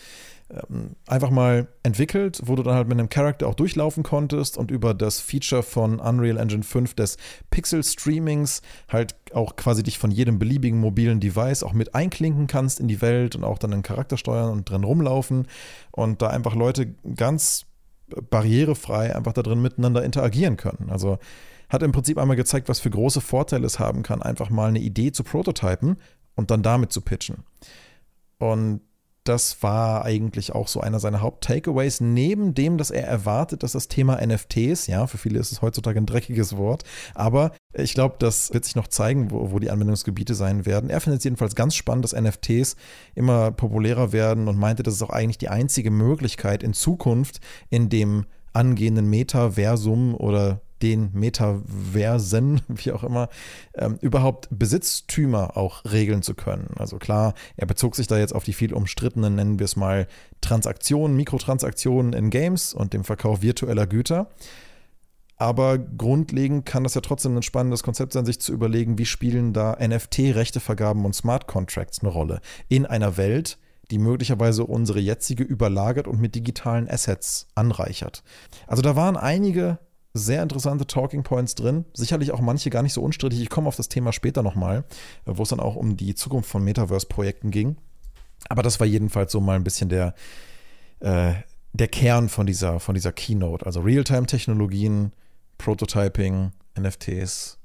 [0.50, 4.72] Ähm, einfach mal entwickelt, wo du dann halt mit einem Charakter auch durchlaufen konntest und
[4.72, 7.18] über das Feature von Unreal Engine 5 des
[7.50, 12.82] Pixel Streamings halt auch quasi dich von jedem beliebigen mobilen Device auch mit einklinken kannst
[12.82, 15.48] in die Welt und auch dann den Charakter steuern und drin rumlaufen
[15.92, 17.66] und da einfach Leute ganz
[18.30, 20.90] barrierefrei einfach da drin miteinander interagieren können.
[20.90, 21.18] Also
[21.70, 24.80] hat im Prinzip einmal gezeigt, was für große Vorteile es haben kann, einfach mal eine
[24.80, 25.98] Idee zu prototypen
[26.36, 27.44] und dann damit zu pitchen.
[28.38, 28.82] Und
[29.24, 33.88] das war eigentlich auch so einer seiner Haupt-Takeaways, neben dem, dass er erwartet, dass das
[33.88, 36.84] Thema NFTs, ja, für viele ist es heutzutage ein dreckiges Wort,
[37.16, 40.90] aber ich glaube, das wird sich noch zeigen, wo, wo die Anwendungsgebiete sein werden.
[40.90, 42.76] Er findet es jedenfalls ganz spannend, dass NFTs
[43.16, 47.88] immer populärer werden und meinte, das ist auch eigentlich die einzige Möglichkeit in Zukunft in
[47.88, 53.30] dem angehenden Metaversum oder den Metaversen, wie auch immer,
[53.74, 56.76] ähm, überhaupt Besitztümer auch regeln zu können.
[56.78, 60.08] Also klar, er bezog sich da jetzt auf die viel umstrittenen, nennen wir es mal,
[60.42, 64.28] Transaktionen, Mikrotransaktionen in Games und dem Verkauf virtueller Güter.
[65.38, 69.54] Aber grundlegend kann das ja trotzdem ein spannendes Konzept sein, sich zu überlegen, wie spielen
[69.54, 73.58] da NFT-Rechtevergaben und Smart Contracts eine Rolle in einer Welt,
[73.90, 78.24] die möglicherweise unsere jetzige überlagert und mit digitalen Assets anreichert.
[78.68, 79.80] Also da waren einige
[80.14, 81.86] sehr interessante Talking Points drin.
[81.94, 83.42] Sicherlich auch manche gar nicht so unstrittig.
[83.42, 84.84] Ich komme auf das Thema später nochmal,
[85.26, 87.78] wo es dann auch um die Zukunft von Metaverse-Projekten ging.
[88.50, 90.14] Aber das war jedenfalls so mal ein bisschen der,
[91.00, 91.34] äh,
[91.74, 93.66] der Kern von dieser, von dieser Keynote.
[93.66, 95.14] Also Realtime-Technologien,
[95.58, 97.58] Prototyping, NFTs.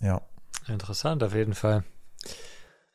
[0.00, 0.22] Ja.
[0.66, 1.84] Interessant auf jeden Fall.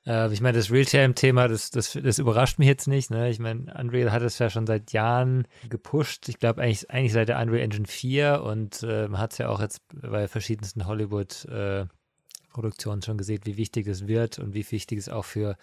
[0.05, 3.09] Äh, ich meine, das Realtime-Thema, das, das, das überrascht mich jetzt nicht.
[3.09, 3.29] Ne?
[3.29, 6.27] Ich meine, Unreal hat es ja schon seit Jahren gepusht.
[6.29, 9.49] Ich glaube eigentlich, eigentlich seit der Unreal Engine 4 und äh, man hat es ja
[9.49, 14.99] auch jetzt bei verschiedensten Hollywood-Produktionen äh, schon gesehen, wie wichtig es wird und wie wichtig
[14.99, 15.57] es auch für,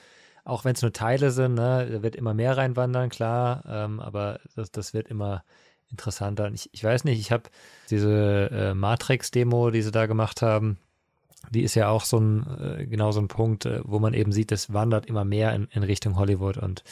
[0.45, 1.89] auch wenn es nur Teile sind, ne?
[1.91, 5.45] da wird immer mehr reinwandern, klar, ähm, aber das, das wird immer
[5.91, 6.51] interessanter.
[6.53, 7.45] Ich, ich weiß nicht, ich habe
[7.91, 10.79] diese äh, Matrix-Demo, die sie da gemacht haben,
[11.49, 14.33] die ist ja auch so ein, äh, genau so ein Punkt, äh, wo man eben
[14.33, 16.85] sieht, das wandert immer mehr in, in Richtung Hollywood und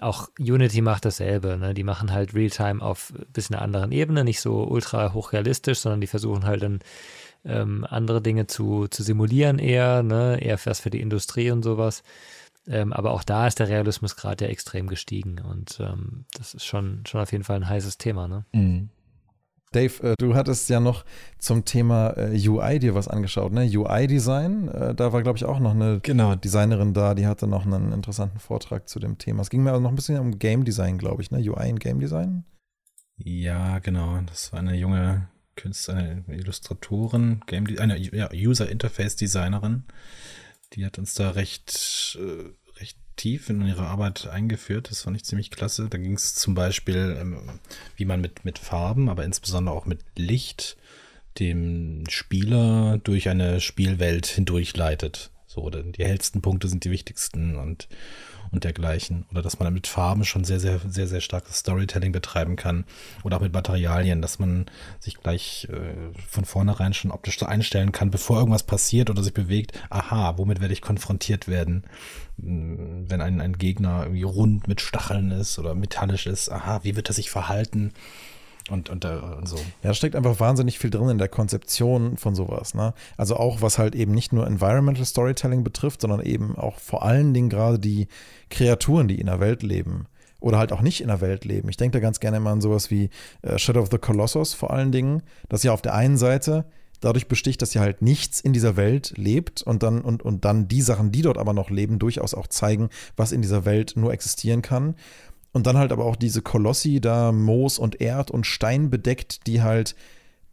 [0.00, 1.58] auch Unity macht dasselbe.
[1.58, 1.74] Ne?
[1.74, 6.00] Die machen halt Realtime auf ein bisschen einer anderen Ebene, nicht so ultra hochrealistisch, sondern
[6.00, 6.80] die versuchen halt dann
[7.44, 10.38] ähm, andere Dinge zu, zu simulieren eher, ne?
[10.40, 12.02] eher was für die Industrie und sowas.
[12.66, 16.66] Ähm, aber auch da ist der Realismus gerade ja extrem gestiegen und ähm, das ist
[16.66, 18.28] schon, schon auf jeden Fall ein heißes Thema.
[18.28, 18.44] Ne?
[18.52, 18.90] Mhm.
[19.72, 21.04] Dave, äh, du hattest ja noch
[21.38, 23.62] zum Thema äh, UI dir was angeschaut, ne?
[23.62, 24.68] UI-Design.
[24.68, 26.34] Äh, da war, glaube ich, auch noch eine genau.
[26.34, 29.42] Designerin da, die hatte noch einen interessanten Vortrag zu dem Thema.
[29.42, 31.38] Es ging mir also noch ein bisschen um Game Design, glaube ich, ne?
[31.38, 32.44] UI und Game Design.
[33.16, 34.18] Ja, genau.
[34.26, 39.84] Das war eine junge Künstlerin, eine Illustratorin, Game eine ja, User Interface Designerin.
[40.72, 42.18] Die hat uns da recht
[43.20, 44.90] tief in ihre Arbeit eingeführt.
[44.90, 45.88] Das fand ich ziemlich klasse.
[45.90, 47.60] Da ging es zum Beispiel, ähm,
[47.96, 50.78] wie man mit, mit Farben, aber insbesondere auch mit Licht
[51.38, 55.30] dem Spieler durch eine Spielwelt hindurchleitet.
[55.52, 57.88] So, die hellsten Punkte sind die wichtigsten und
[58.50, 59.26] und dergleichen.
[59.30, 62.84] Oder dass man mit Farben schon sehr, sehr, sehr, sehr starkes Storytelling betreiben kann.
[63.22, 64.66] Oder auch mit Materialien, dass man
[64.98, 69.34] sich gleich äh, von vornherein schon optisch so einstellen kann, bevor irgendwas passiert oder sich
[69.34, 69.72] bewegt.
[69.90, 71.84] Aha, womit werde ich konfrontiert werden?
[72.40, 76.96] Hm, wenn ein, ein Gegner irgendwie rund mit Stacheln ist oder metallisch ist, aha, wie
[76.96, 77.92] wird er sich verhalten?
[78.68, 79.56] Und, und, äh, und so.
[79.56, 82.74] Ja, da steckt einfach wahnsinnig viel drin in der Konzeption von sowas.
[82.74, 82.94] Ne?
[83.16, 87.32] Also auch, was halt eben nicht nur Environmental Storytelling betrifft, sondern eben auch vor allen
[87.34, 88.08] Dingen gerade die
[88.50, 90.06] Kreaturen, die in der Welt leben.
[90.40, 91.68] Oder halt auch nicht in der Welt leben.
[91.68, 93.10] Ich denke da ganz gerne immer an sowas wie
[93.42, 96.64] äh, Shadow of the Colossus vor allen Dingen, das ja auf der einen Seite
[97.00, 100.68] dadurch besticht, dass ja halt nichts in dieser Welt lebt und dann, und, und dann
[100.68, 104.12] die Sachen, die dort aber noch leben, durchaus auch zeigen, was in dieser Welt nur
[104.12, 104.94] existieren kann.
[105.52, 109.62] Und dann halt aber auch diese Kolossi da Moos und Erd und Stein bedeckt, die
[109.62, 109.96] halt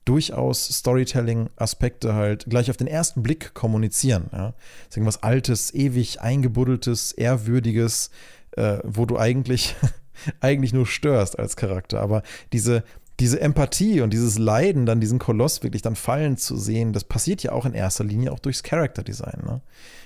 [0.05, 4.29] durchaus Storytelling-Aspekte halt gleich auf den ersten Blick kommunizieren.
[4.31, 4.47] Ja?
[4.47, 8.09] Das ist irgendwas Altes, ewig eingebuddeltes, ehrwürdiges,
[8.51, 9.75] äh, wo du eigentlich,
[10.39, 11.99] eigentlich nur störst als Charakter.
[11.99, 12.83] Aber diese,
[13.19, 17.43] diese Empathie und dieses Leiden, dann diesen Koloss wirklich dann fallen zu sehen, das passiert
[17.43, 19.43] ja auch in erster Linie auch durchs Character-Design.
[19.45, 19.61] Ne?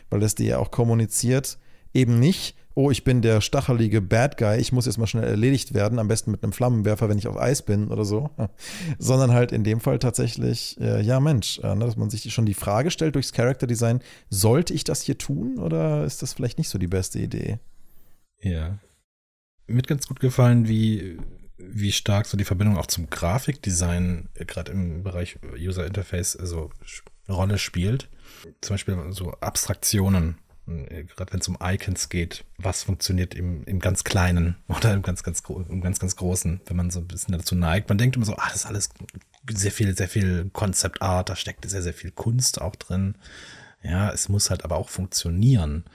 [0.09, 1.59] Weil das dir ja auch kommuniziert,
[1.93, 5.73] eben nicht, oh, ich bin der stachelige Bad Guy, ich muss jetzt mal schnell erledigt
[5.73, 8.29] werden, am besten mit einem Flammenwerfer, wenn ich auf Eis bin oder so,
[8.99, 12.45] sondern halt in dem Fall tatsächlich, äh, ja Mensch, äh, ne, dass man sich schon
[12.45, 16.57] die Frage stellt durchs Character Design, sollte ich das hier tun oder ist das vielleicht
[16.57, 17.59] nicht so die beste Idee?
[18.39, 18.79] Ja.
[19.67, 21.17] Mir hat ganz gut gefallen, wie
[21.63, 26.71] wie stark so die Verbindung auch zum Grafikdesign äh, gerade im Bereich User Interface also
[27.29, 28.09] Rolle spielt.
[28.61, 30.37] Zum Beispiel so Abstraktionen,
[30.85, 35.23] gerade wenn es um Icons geht, was funktioniert im, im ganz Kleinen oder im ganz,
[35.23, 37.89] ganz, im ganz, ganz Großen, wenn man so ein bisschen dazu neigt.
[37.89, 38.89] Man denkt immer so, ah, das ist alles
[39.49, 43.15] sehr viel, sehr viel Concept Art, da steckt sehr, sehr viel Kunst auch drin.
[43.83, 45.85] Ja, es muss halt aber auch funktionieren.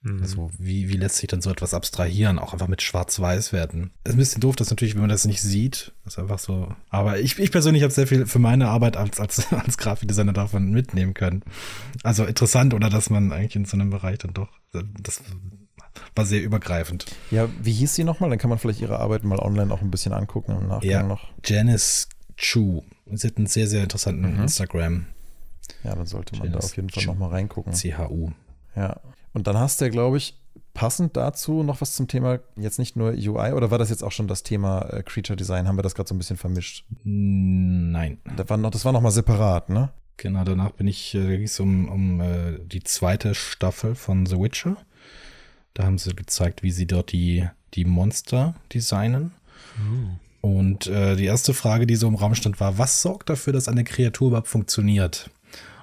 [0.00, 0.22] Mhm.
[0.22, 2.38] Also wie, wie lässt sich dann so etwas abstrahieren?
[2.38, 3.90] Auch einfach mit Schwarz-Weiß-Werten.
[4.04, 6.74] Ist ein bisschen doof, dass natürlich, wenn man das nicht sieht, ist einfach so.
[6.88, 10.70] Aber ich, ich persönlich habe sehr viel für meine Arbeit als, als, als Grafikdesigner davon
[10.70, 11.42] mitnehmen können.
[12.02, 15.22] Also interessant, oder dass man eigentlich in so einem Bereich dann doch, das
[16.14, 17.06] war sehr übergreifend.
[17.30, 18.30] Ja, wie hieß sie nochmal?
[18.30, 21.02] Dann kann man vielleicht ihre Arbeit mal online auch ein bisschen angucken im Nachgang ja,
[21.02, 21.28] noch.
[21.44, 22.84] Janice Chu.
[23.10, 24.42] Sie hat einen sehr, sehr interessanten mhm.
[24.42, 25.06] Instagram.
[25.82, 27.72] Ja, dann sollte man Janice da auf jeden Fall nochmal reingucken.
[27.72, 28.30] CHU.
[28.76, 29.00] Ja.
[29.32, 30.34] Und dann hast du ja, glaube ich,
[30.74, 34.12] passend dazu noch was zum Thema, jetzt nicht nur UI, oder war das jetzt auch
[34.12, 35.66] schon das Thema äh, Creature Design?
[35.66, 36.84] Haben wir das gerade so ein bisschen vermischt?
[37.02, 38.18] Nein.
[38.36, 39.90] Das war noch, das war noch mal separat, ne?
[40.16, 44.26] Genau, danach bin ich, äh, da ging es um, um äh, die zweite Staffel von
[44.26, 44.76] The Witcher.
[45.74, 49.32] Da haben sie gezeigt, wie sie dort die, die Monster designen.
[49.78, 50.18] Mhm.
[50.40, 53.68] Und äh, die erste Frage, die so im Raum stand, war, was sorgt dafür, dass
[53.68, 55.30] eine Kreatur überhaupt funktioniert?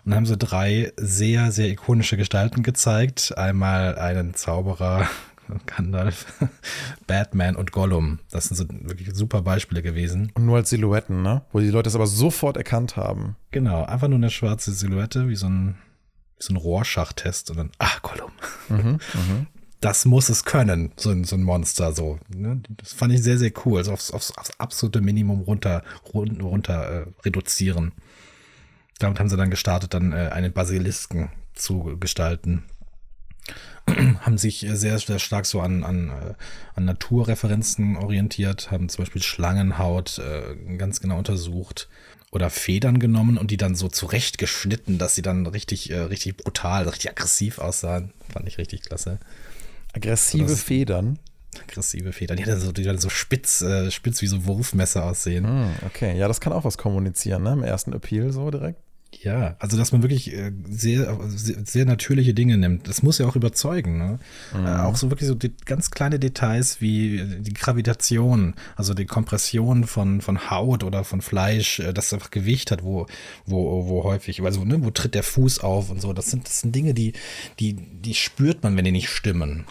[0.05, 3.35] Und haben sie drei sehr, sehr ikonische Gestalten gezeigt.
[3.37, 5.09] Einmal einen Zauberer,
[5.65, 6.27] Gandalf,
[7.07, 8.19] Batman und Gollum.
[8.29, 10.31] Das sind so wirklich super Beispiele gewesen.
[10.35, 11.41] Und nur als Silhouetten, ne?
[11.51, 13.35] Wo die Leute es aber sofort erkannt haben.
[13.51, 15.75] Genau, einfach nur eine schwarze Silhouette, wie so ein,
[16.37, 18.31] wie so ein Rohrschachtest und dann, ach, Gollum.
[18.69, 19.47] Mhm, mhm.
[19.79, 22.17] Das muss es können, so ein, so ein Monster so.
[22.35, 22.63] Ne?
[22.69, 23.77] Das fand ich sehr, sehr cool.
[23.77, 27.91] Also aufs, aufs, aufs absolute Minimum runter, runter, runter äh, reduzieren.
[28.99, 32.63] Damit haben sie dann gestartet, dann äh, einen Basilisken zu gestalten.
[34.21, 36.34] haben sich sehr, sehr stark so an, an, äh,
[36.73, 41.88] an Naturreferenzen orientiert, haben zum Beispiel Schlangenhaut äh, ganz genau untersucht
[42.31, 46.88] oder Federn genommen und die dann so zurechtgeschnitten, dass sie dann richtig, äh, richtig brutal,
[46.88, 48.12] richtig aggressiv aussahen.
[48.31, 49.19] Fand ich richtig klasse.
[49.93, 51.19] Aggressive so, Federn?
[51.62, 52.38] Aggressive Federn.
[52.38, 55.47] Die hatten so, die dann so spitz, äh, spitz wie so Wurfmesser aussehen.
[55.47, 57.53] Hm, okay, ja, das kann auch was kommunizieren, ne?
[57.53, 58.81] Im ersten Appeal so direkt.
[59.25, 62.88] Ja, also dass man wirklich äh, sehr, sehr, natürliche Dinge nimmt.
[62.88, 63.97] Das muss ja auch überzeugen.
[63.97, 64.19] Ne?
[64.53, 64.65] Mhm.
[64.67, 65.35] Äh, auch so wirklich so
[65.65, 71.79] ganz kleine Details wie die Gravitation, also die Kompression von, von Haut oder von Fleisch,
[71.79, 73.07] äh, das einfach Gewicht hat, wo,
[73.47, 76.13] wo, wo häufig, also ne, wo tritt der Fuß auf und so.
[76.13, 77.13] Das sind, das sind Dinge, die,
[77.59, 79.65] die, die spürt man, wenn die nicht stimmen.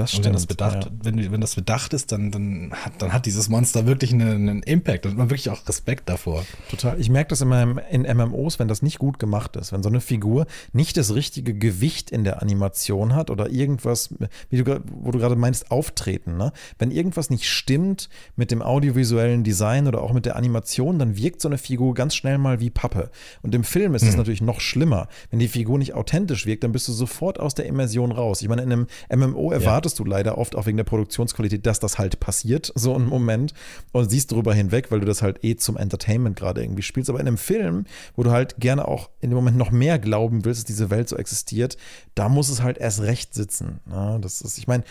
[0.00, 0.26] Das stimmt.
[0.26, 0.90] Und wenn das bedacht, ja.
[1.02, 4.62] wenn, wenn das bedacht ist, dann, dann, hat, dann hat dieses Monster wirklich einen, einen
[4.62, 6.44] Impact und man wirklich auch Respekt davor.
[6.70, 6.98] Total.
[6.98, 10.00] Ich merke das immer in MMOs, wenn das nicht gut gemacht ist, wenn so eine
[10.00, 14.14] Figur nicht das richtige Gewicht in der Animation hat oder irgendwas,
[14.48, 16.36] wie du, wo du gerade meinst, auftreten.
[16.36, 16.52] Ne?
[16.78, 21.42] Wenn irgendwas nicht stimmt mit dem audiovisuellen Design oder auch mit der Animation, dann wirkt
[21.42, 23.10] so eine Figur ganz schnell mal wie Pappe.
[23.42, 24.18] Und im Film ist es mhm.
[24.18, 25.08] natürlich noch schlimmer.
[25.30, 28.40] Wenn die Figur nicht authentisch wirkt, dann bist du sofort aus der Immersion raus.
[28.40, 31.80] Ich meine, in einem MMO erwartet erwartest du leider oft auch wegen der Produktionsqualität, dass
[31.80, 33.54] das halt passiert, so ein Moment,
[33.92, 37.10] und siehst darüber hinweg, weil du das halt eh zum Entertainment gerade irgendwie spielst.
[37.10, 40.44] Aber in einem Film, wo du halt gerne auch in dem Moment noch mehr glauben
[40.44, 41.76] willst, dass diese Welt so existiert,
[42.14, 43.80] da muss es halt erst recht sitzen.
[43.90, 44.84] Ja, das ist, ich meine,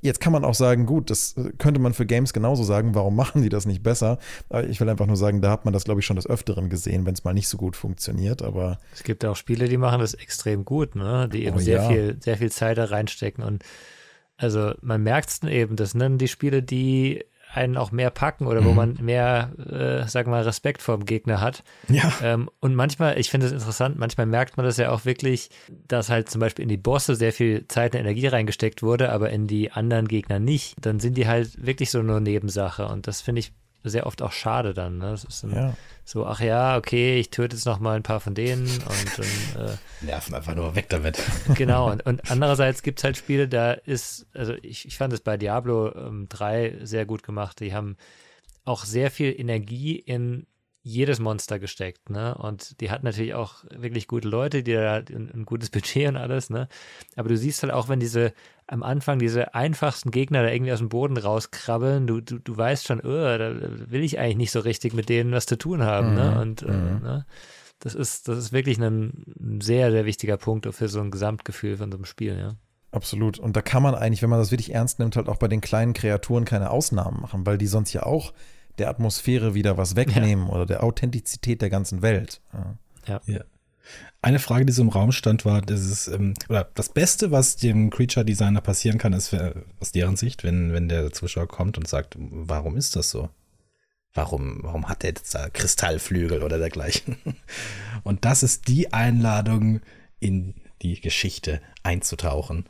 [0.00, 3.42] jetzt kann man auch sagen, gut, das könnte man für Games genauso sagen, warum machen
[3.42, 4.18] die das nicht besser?
[4.68, 7.06] Ich will einfach nur sagen, da hat man das, glaube ich, schon des Öfteren gesehen,
[7.06, 8.78] wenn es mal nicht so gut funktioniert, aber.
[8.94, 11.28] Es gibt auch Spiele, die machen das extrem gut, ne?
[11.32, 11.88] Die eben oh, sehr ja.
[11.88, 13.64] viel, sehr viel Zeit da reinstecken und
[14.42, 17.24] also man merkt es eben, das sind die Spiele, die
[17.54, 18.64] einen auch mehr packen oder mhm.
[18.64, 21.62] wo man mehr, äh, sag mal, Respekt vor dem Gegner hat.
[21.88, 22.12] Ja.
[22.22, 25.50] Ähm, und manchmal, ich finde es interessant, manchmal merkt man das ja auch wirklich,
[25.86, 29.30] dass halt zum Beispiel in die Bosse sehr viel Zeit und Energie reingesteckt wurde, aber
[29.30, 30.76] in die anderen Gegner nicht.
[30.80, 32.86] Dann sind die halt wirklich so nur Nebensache.
[32.86, 33.52] Und das finde ich
[33.84, 34.98] sehr oft auch schade dann.
[34.98, 35.10] Ne?
[35.10, 35.74] Das ist ja.
[36.04, 39.66] so, ach ja, okay, ich töte jetzt noch mal ein paar von denen und dann
[39.66, 41.18] äh, nerven einfach nur weg damit.
[41.54, 45.20] Genau, und, und andererseits gibt es halt Spiele, da ist, also ich, ich fand es
[45.20, 47.60] bei Diablo ähm, 3 sehr gut gemacht.
[47.60, 47.96] Die haben
[48.64, 50.46] auch sehr viel Energie in
[50.84, 52.34] jedes Monster gesteckt, ne?
[52.34, 56.16] Und die hat natürlich auch wirklich gute Leute, die da ein, ein, gutes Budget und
[56.16, 56.68] alles, ne?
[57.14, 58.32] Aber du siehst halt auch, wenn diese
[58.72, 62.86] am Anfang diese einfachsten Gegner da irgendwie aus dem Boden rauskrabbeln, du, du, du weißt
[62.86, 63.54] schon, oh, da
[63.90, 66.24] will ich eigentlich nicht so richtig mit denen was zu tun haben, ne?
[66.24, 66.30] mhm.
[66.30, 66.40] ne?
[66.40, 67.02] Und äh, mhm.
[67.02, 67.26] ne?
[67.80, 71.92] das ist, das ist wirklich ein, sehr, sehr wichtiger Punkt für so ein Gesamtgefühl von
[71.92, 72.54] so einem Spiel, ja.
[72.92, 73.38] Absolut.
[73.38, 75.60] Und da kann man eigentlich, wenn man das wirklich ernst nimmt, halt auch bei den
[75.60, 78.32] kleinen Kreaturen keine Ausnahmen machen, weil die sonst ja auch
[78.78, 80.52] der Atmosphäre wieder was wegnehmen ja.
[80.52, 82.40] oder der Authentizität der ganzen Welt.
[83.06, 83.20] Ja.
[83.26, 83.40] ja.
[84.20, 87.56] Eine Frage, die so im Raum stand, war, das ist, ähm, oder das Beste, was
[87.56, 91.76] dem Creature Designer passieren kann, ist äh, aus deren Sicht, wenn, wenn der Zuschauer kommt
[91.78, 93.30] und sagt, warum ist das so?
[94.14, 97.16] Warum, warum hat der jetzt da Kristallflügel oder dergleichen?
[98.02, 99.80] Und das ist die Einladung,
[100.20, 102.66] in die Geschichte einzutauchen.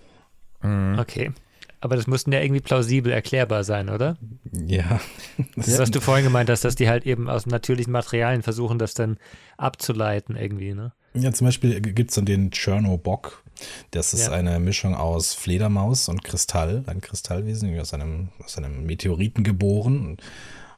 [0.63, 0.99] Mhm.
[0.99, 1.33] Okay.
[1.81, 4.17] Aber das mussten ja irgendwie plausibel erklärbar sein, oder?
[4.53, 5.01] Ja.
[5.57, 8.79] Das ist, was du vorhin gemeint hast, dass die halt eben aus natürlichen Materialien versuchen,
[8.79, 9.19] das dann
[9.57, 10.93] abzuleiten irgendwie, ne?
[11.15, 13.43] Ja, zum Beispiel gibt es dann den Chernobock.
[13.91, 14.33] Das ist ja.
[14.33, 20.17] eine Mischung aus Fledermaus und Kristall, ein Kristallwesen, aus einem, aus einem Meteoriten geboren.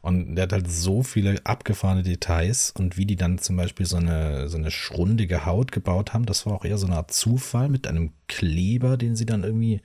[0.05, 3.97] Und der hat halt so viele abgefahrene Details und wie die dann zum Beispiel so
[3.97, 7.71] eine, so eine schrundige Haut gebaut haben, das war auch eher so eine Art Zufall
[7.71, 9.81] mit einem Kleber, den sie dann irgendwie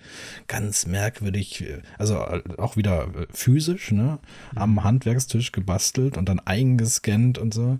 [0.48, 1.64] ganz merkwürdig,
[1.98, 4.20] also auch wieder physisch, ne,
[4.56, 4.84] am.
[4.84, 7.80] Handwerkstisch gebastelt und dann eingescannt und so.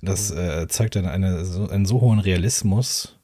[0.00, 0.38] Das mhm.
[0.38, 3.17] äh, zeigt dann eine, so, einen so hohen Realismus,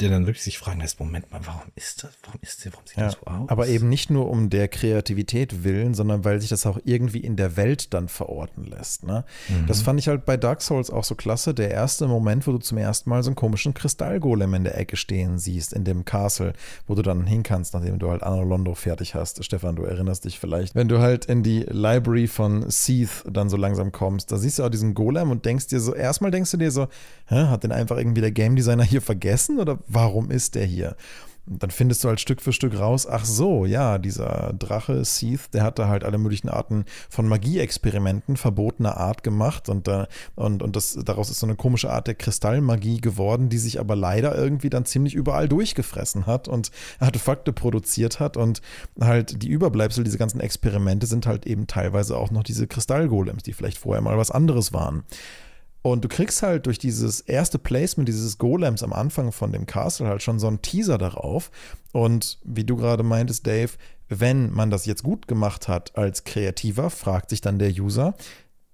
[0.00, 2.84] der dann wirklich sich fragen lässt, Moment mal, warum ist das, warum ist der, warum
[2.84, 3.48] sieht ja, das so aus?
[3.48, 7.36] Aber eben nicht nur um der Kreativität willen, sondern weil sich das auch irgendwie in
[7.36, 9.04] der Welt dann verorten lässt.
[9.04, 9.24] Ne?
[9.48, 9.68] Mhm.
[9.68, 11.54] Das fand ich halt bei Dark Souls auch so klasse.
[11.54, 14.96] Der erste Moment, wo du zum ersten Mal so einen komischen Kristallgolem in der Ecke
[14.96, 16.54] stehen siehst, in dem Castle,
[16.88, 19.44] wo du dann hin kannst, nachdem du halt Anno Londo fertig hast.
[19.44, 20.74] Stefan, du erinnerst dich vielleicht.
[20.74, 24.64] Wenn du halt in die Library von Seath dann so langsam kommst, da siehst du
[24.64, 26.88] auch diesen Golem und denkst dir so, erstmal denkst du dir so,
[27.26, 30.96] hä, hat den einfach irgendwie der Game Designer hier vergessen oder warum ist der hier?
[31.46, 35.52] Und dann findest du halt Stück für Stück raus, ach so, ja, dieser Drache Seath,
[35.52, 40.06] der hat da halt alle möglichen Arten von Magieexperimenten verbotener Art gemacht und, äh,
[40.36, 43.94] und, und das, daraus ist so eine komische Art der Kristallmagie geworden, die sich aber
[43.94, 48.62] leider irgendwie dann ziemlich überall durchgefressen hat und Artefakte produziert hat und
[48.98, 53.52] halt die Überbleibsel dieser ganzen Experimente sind halt eben teilweise auch noch diese Kristallgolems, die
[53.52, 55.04] vielleicht vorher mal was anderes waren.
[55.86, 60.06] Und du kriegst halt durch dieses erste Placement dieses Golems am Anfang von dem Castle
[60.06, 61.50] halt schon so einen Teaser darauf.
[61.92, 63.72] Und wie du gerade meintest, Dave,
[64.08, 68.14] wenn man das jetzt gut gemacht hat als Kreativer, fragt sich dann der User,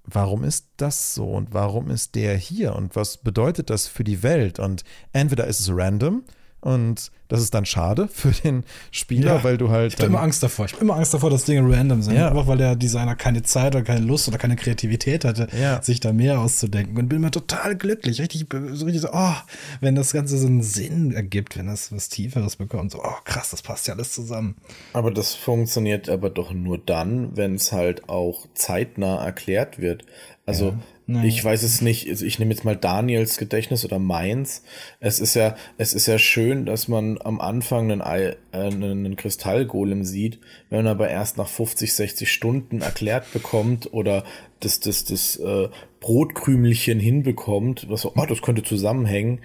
[0.05, 4.23] warum ist das so und warum ist der hier und was bedeutet das für die
[4.23, 4.61] Welt?
[4.61, 6.23] Und entweder ist es random
[6.61, 9.95] und das ist dann schade für den Spieler, ja, weil du halt.
[9.95, 10.67] Ich habe immer Angst davor.
[10.67, 12.17] Ich habe immer Angst davor, dass Dinge random sind.
[12.17, 12.29] Ja.
[12.29, 15.81] Einfach weil der Designer keine Zeit oder keine Lust oder keine Kreativität hatte, ja.
[15.83, 16.99] sich da mehr auszudenken.
[16.99, 18.21] Und bin immer total glücklich.
[18.21, 19.35] Richtig, so richtig so, oh,
[19.81, 22.91] wenn das Ganze so einen Sinn ergibt, wenn das was Tieferes bekommt.
[22.93, 24.57] So, oh krass, das passt ja alles zusammen.
[24.93, 30.05] Aber das funktioniert aber doch nur dann, wenn es halt auch zeitnah erklärt wird.
[30.47, 30.75] Also
[31.13, 31.25] Nein.
[31.25, 32.09] Ich weiß es nicht.
[32.09, 34.63] Also ich nehme jetzt mal Daniels Gedächtnis oder meins.
[35.01, 40.05] Es ist ja, es ist ja schön, dass man am Anfang einen, äh, einen Kristallgolem
[40.05, 40.39] sieht,
[40.69, 44.23] wenn man aber erst nach 50, 60 Stunden erklärt bekommt oder
[44.61, 49.41] das, das, das äh, Brotkrümelchen hinbekommt, was so, oh, das könnte zusammenhängen,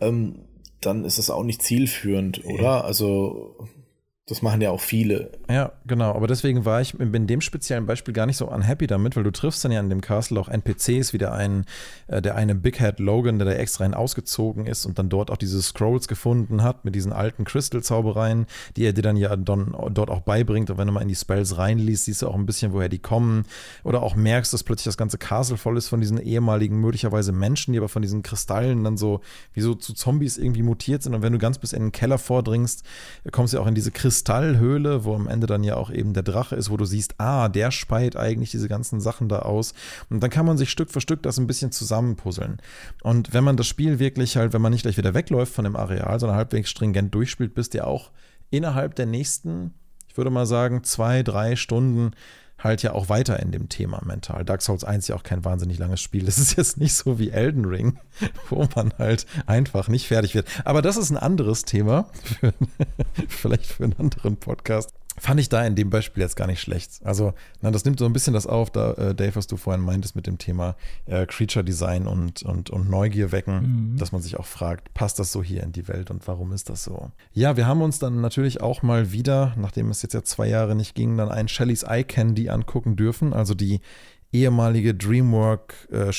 [0.00, 0.40] ähm,
[0.82, 2.84] dann ist es auch nicht zielführend, oder?
[2.84, 3.56] Also
[4.28, 5.30] das machen ja auch viele.
[5.48, 6.12] Ja, genau.
[6.12, 9.30] Aber deswegen war ich in dem speziellen Beispiel gar nicht so unhappy damit, weil du
[9.30, 11.64] triffst dann ja in dem Castle auch NPCs, wie der, ein,
[12.08, 15.30] äh, der eine Big Head Logan, der da extra hin ausgezogen ist und dann dort
[15.30, 18.46] auch diese Scrolls gefunden hat mit diesen alten Crystal-Zaubereien,
[18.76, 20.70] die er dir dann ja dann dort auch beibringt.
[20.70, 22.98] Und wenn du mal in die Spells reinliest, siehst du auch ein bisschen, woher die
[22.98, 23.44] kommen.
[23.84, 27.74] Oder auch merkst, dass plötzlich das ganze Castle voll ist von diesen ehemaligen, möglicherweise Menschen,
[27.74, 29.20] die aber von diesen Kristallen dann so
[29.52, 31.14] wie so zu Zombies irgendwie mutiert sind.
[31.14, 32.82] Und wenn du ganz bis in den Keller vordringst,
[33.30, 36.22] kommst du auch in diese Kristallen Kristallhöhle, wo am Ende dann ja auch eben der
[36.22, 39.74] Drache ist, wo du siehst, ah, der speit eigentlich diese ganzen Sachen da aus.
[40.08, 42.56] Und dann kann man sich Stück für Stück das ein bisschen zusammenpuzzeln.
[43.02, 45.76] Und wenn man das Spiel wirklich halt, wenn man nicht gleich wieder wegläuft von dem
[45.76, 48.10] Areal, sondern halbwegs stringent durchspielt, bist du ja auch
[48.48, 49.74] innerhalb der nächsten,
[50.08, 52.12] ich würde mal sagen, zwei, drei Stunden
[52.66, 54.44] halt ja auch weiter in dem Thema mental.
[54.44, 56.24] Dark Souls 1 ist ja auch kein wahnsinnig langes Spiel.
[56.24, 57.98] Das ist jetzt nicht so wie Elden Ring,
[58.50, 60.46] wo man halt einfach nicht fertig wird.
[60.64, 62.52] Aber das ist ein anderes Thema, für,
[63.28, 64.92] vielleicht für einen anderen Podcast.
[65.18, 67.00] Fand ich da in dem Beispiel jetzt gar nicht schlecht.
[67.02, 69.82] Also, na, das nimmt so ein bisschen das auf, da, äh, Dave, was du vorhin
[69.82, 73.96] meintest mit dem Thema äh, Creature Design und, und, und Neugier wecken, mhm.
[73.96, 76.68] dass man sich auch fragt, passt das so hier in die Welt und warum ist
[76.68, 77.10] das so?
[77.32, 80.74] Ja, wir haben uns dann natürlich auch mal wieder, nachdem es jetzt ja zwei Jahre
[80.74, 83.80] nicht ging, dann ein Shellys Eye Candy angucken dürfen, also die
[84.32, 86.12] ehemalige Dreamwork äh,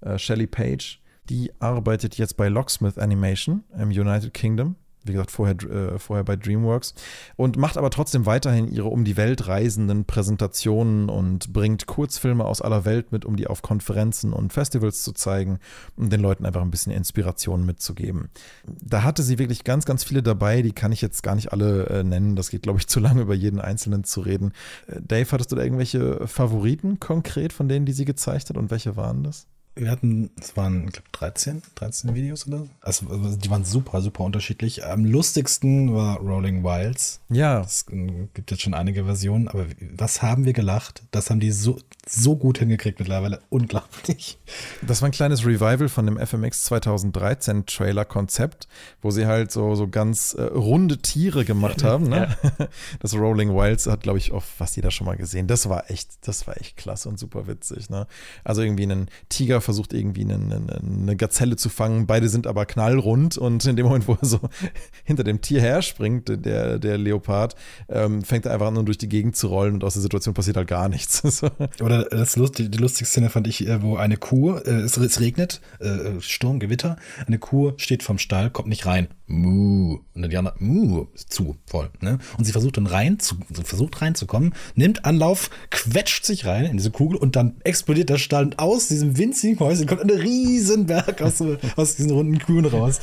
[0.00, 1.00] äh, Shelly Page.
[1.28, 4.76] Die arbeitet jetzt bei Locksmith Animation im United Kingdom
[5.06, 6.94] wie gesagt, vorher, äh, vorher bei DreamWorks
[7.36, 12.62] und macht aber trotzdem weiterhin ihre um die Welt reisenden Präsentationen und bringt Kurzfilme aus
[12.62, 15.58] aller Welt mit, um die auf Konferenzen und Festivals zu zeigen
[15.96, 18.30] und den Leuten einfach ein bisschen Inspiration mitzugeben.
[18.66, 21.86] Da hatte sie wirklich ganz, ganz viele dabei, die kann ich jetzt gar nicht alle
[21.86, 24.52] äh, nennen, das geht, glaube ich, zu lange über jeden einzelnen zu reden.
[24.86, 28.70] Äh, Dave, hattest du da irgendwelche Favoriten konkret von denen, die sie gezeigt hat und
[28.70, 29.46] welche waren das?
[29.76, 32.66] Wir hatten, es waren, ich glaube, 13, 13 Videos oder?
[32.80, 34.86] Also, also, die waren super, super unterschiedlich.
[34.86, 37.20] Am lustigsten war Rolling Wilds.
[37.28, 37.60] Ja.
[37.60, 37.84] Es
[38.32, 41.02] gibt jetzt schon einige Versionen, aber was haben wir gelacht?
[41.10, 43.40] Das haben die so, so gut hingekriegt mittlerweile.
[43.50, 44.38] Unglaublich.
[44.80, 48.68] Das war ein kleines Revival von dem FMX 2013 Trailer-Konzept,
[49.02, 52.08] wo sie halt so, so ganz äh, runde Tiere gemacht haben.
[52.08, 52.34] Ne?
[52.58, 52.68] Ja.
[53.00, 55.46] Das Rolling Wilds hat, glaube ich, oft was jeder schon mal gesehen.
[55.46, 57.90] Das war echt, das war echt klasse und super witzig.
[57.90, 58.06] Ne?
[58.42, 62.06] Also irgendwie einen Tiger versucht irgendwie eine, eine, eine, Gazelle zu fangen.
[62.06, 64.40] Beide sind aber knallrund und in dem Moment, wo er so
[65.04, 67.54] hinter dem Tier herspringt, der, der Leopard,
[67.88, 70.32] ähm, fängt er einfach an, nur durch die Gegend zu rollen und aus der Situation
[70.32, 71.22] passiert halt gar nichts.
[71.82, 74.96] Oder das Lust, die, die lustigste Szene fand ich, äh, wo eine Kuh, äh, es,
[74.96, 76.96] es, regnet, äh, Sturm, Gewitter,
[77.26, 79.08] eine Kuh steht vom Stall, kommt nicht rein.
[79.28, 79.98] Muh.
[80.14, 81.90] Und dann die andere, Muh, zu, voll.
[82.00, 82.18] Ne?
[82.38, 86.92] Und sie versucht dann rein, zu, versucht reinzukommen, nimmt Anlauf, quetscht sich rein in diese
[86.92, 91.42] Kugel und dann explodiert der Stall aus diesem winzigen Häuschen kommt ein Riesenberg aus,
[91.76, 93.00] aus diesen runden Kühen raus.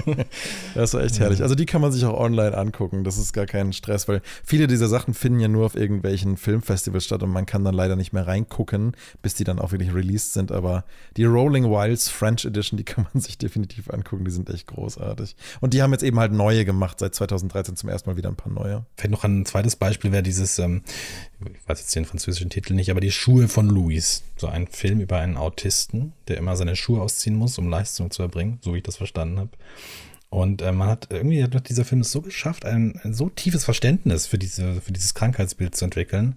[0.74, 1.42] das war echt herrlich.
[1.42, 3.02] Also die kann man sich auch online angucken.
[3.02, 7.04] Das ist gar kein Stress, weil viele dieser Sachen finden ja nur auf irgendwelchen Filmfestivals
[7.04, 10.32] statt und man kann dann leider nicht mehr reingucken, bis die dann auch wirklich released
[10.32, 10.52] sind.
[10.52, 10.84] Aber
[11.16, 14.24] die Rolling Wilds French Edition, die kann man sich definitiv angucken.
[14.24, 15.34] Die sind echt großartig.
[15.60, 18.36] Und die haben jetzt eben halt neue gemacht, seit 2013 zum ersten Mal wieder ein
[18.36, 18.84] paar neue.
[18.96, 20.82] Vielleicht noch ein zweites Beispiel wäre dieses, ähm,
[21.40, 24.22] ich weiß jetzt den französischen Titel nicht, aber die Schuhe von Louis.
[24.36, 28.22] So ein Film über einen Autisten, der immer seine Schuhe ausziehen muss, um Leistung zu
[28.22, 29.50] erbringen, so wie ich das verstanden habe.
[30.30, 33.64] Und äh, man hat irgendwie hat dieser Film es so geschafft, ein, ein, so tiefes
[33.64, 36.36] Verständnis für, diese, für dieses Krankheitsbild zu entwickeln,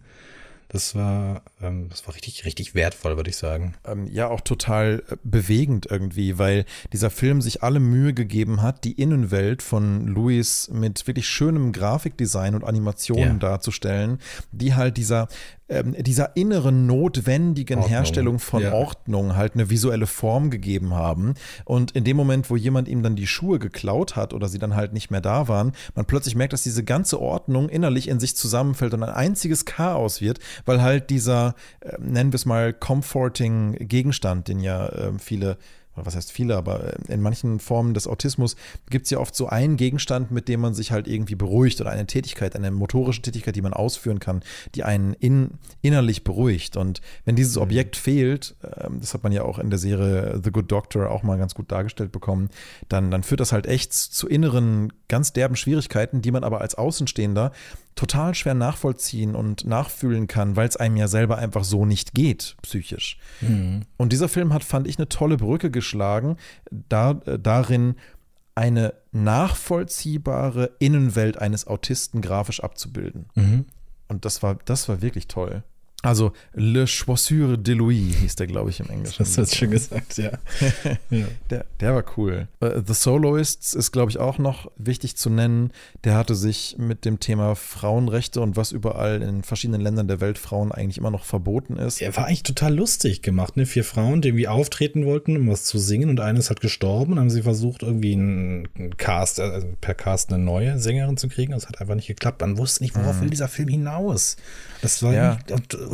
[0.68, 3.76] das war, ähm, das war richtig, richtig wertvoll, würde ich sagen.
[3.86, 8.84] Ähm, ja, auch total äh, bewegend irgendwie, weil dieser Film sich alle Mühe gegeben hat,
[8.84, 13.50] die Innenwelt von Louis mit wirklich schönem Grafikdesign und Animationen ja.
[13.50, 14.20] darzustellen,
[14.52, 15.28] die halt dieser
[15.74, 17.90] ähm, dieser inneren notwendigen Ordnung.
[17.90, 18.74] Herstellung von ja.
[18.74, 21.34] Ordnung halt eine visuelle Form gegeben haben.
[21.66, 24.76] Und in dem Moment, wo jemand ihm dann die Schuhe geklaut hat oder sie dann
[24.76, 28.36] halt nicht mehr da waren, man plötzlich merkt, dass diese ganze Ordnung innerlich in sich
[28.36, 33.76] zusammenfällt und ein einziges Chaos wird, weil halt dieser, äh, nennen wir es mal, comforting
[33.80, 35.58] Gegenstand, den ja äh, viele
[35.96, 38.56] was heißt viele, aber in manchen Formen des Autismus
[38.90, 41.92] gibt es ja oft so einen Gegenstand, mit dem man sich halt irgendwie beruhigt oder
[41.92, 44.44] eine Tätigkeit, eine motorische Tätigkeit, die man ausführen kann,
[44.76, 46.78] die einen in, innerlich beruhigt.
[46.78, 47.64] Und wenn dieses mhm.
[47.64, 51.24] Objekt fehlt, ähm, das hat man ja auch in der Serie The Good Doctor auch
[51.24, 52.50] mal ganz gut dargestellt bekommen,
[52.90, 56.76] dann, dann führt das halt echt zu inneren, ganz derben Schwierigkeiten, die man aber als
[56.76, 57.52] Außenstehender
[57.96, 62.56] total schwer nachvollziehen und nachfühlen kann, weil es einem ja selber einfach so nicht geht,
[62.62, 63.18] psychisch.
[63.42, 63.82] Mhm.
[63.98, 66.38] Und dieser Film hat, fand ich, eine tolle Brücke geschlagen,
[66.72, 67.96] da, äh, darin
[68.56, 73.26] eine nachvollziehbare Innenwelt eines Autisten grafisch abzubilden.
[73.36, 73.66] Mhm.
[74.08, 75.64] Und das war, das war wirklich toll.
[76.04, 79.20] Also Le Choissure de Louis hieß der, glaube ich, im Englischen.
[79.20, 80.32] Das hast du schon gesagt, ja.
[81.10, 81.26] ja.
[81.50, 82.50] Der, der war cool.
[82.62, 85.72] Uh, The Soloists ist, glaube ich, auch noch wichtig zu nennen.
[86.04, 90.38] Der hatte sich mit dem Thema Frauenrechte und was überall in verschiedenen Ländern der Welt
[90.38, 92.02] Frauen eigentlich immer noch verboten ist.
[92.02, 93.66] Er war eigentlich total lustig gemacht, ne?
[93.66, 97.12] Vier Frauen, die irgendwie auftreten wollten, um was zu singen und eines hat gestorben.
[97.12, 101.54] Dann haben sie versucht, irgendwie einen Cast, also per Cast eine neue Sängerin zu kriegen.
[101.54, 102.42] Das hat einfach nicht geklappt.
[102.42, 103.22] Man wusste nicht, worauf mhm.
[103.22, 104.36] will dieser Film hinaus.
[104.82, 105.40] Das war ja.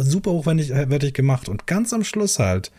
[0.03, 1.49] Super hochwertig gemacht.
[1.49, 2.71] Und ganz am Schluss halt,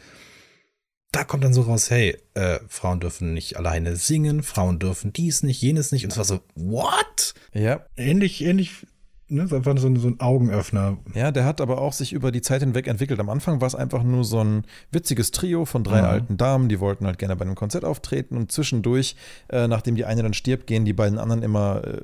[1.12, 5.42] da kommt dann so raus, hey, äh, Frauen dürfen nicht alleine singen, Frauen dürfen dies
[5.42, 6.04] nicht, jenes nicht.
[6.04, 7.34] Und es war so, what?
[7.52, 7.84] Ja.
[7.96, 8.86] Ähnlich, ähnlich
[9.32, 10.98] Ne, das war so ein, so ein Augenöffner.
[11.14, 13.20] Ja, der hat aber auch sich über die Zeit hinweg entwickelt.
[13.20, 16.08] Am Anfang war es einfach nur so ein witziges Trio von drei mhm.
[16.08, 19.14] alten Damen, die wollten halt gerne bei einem Konzert auftreten und zwischendurch,
[19.48, 22.00] äh, nachdem die eine dann stirbt, gehen die beiden anderen immer äh,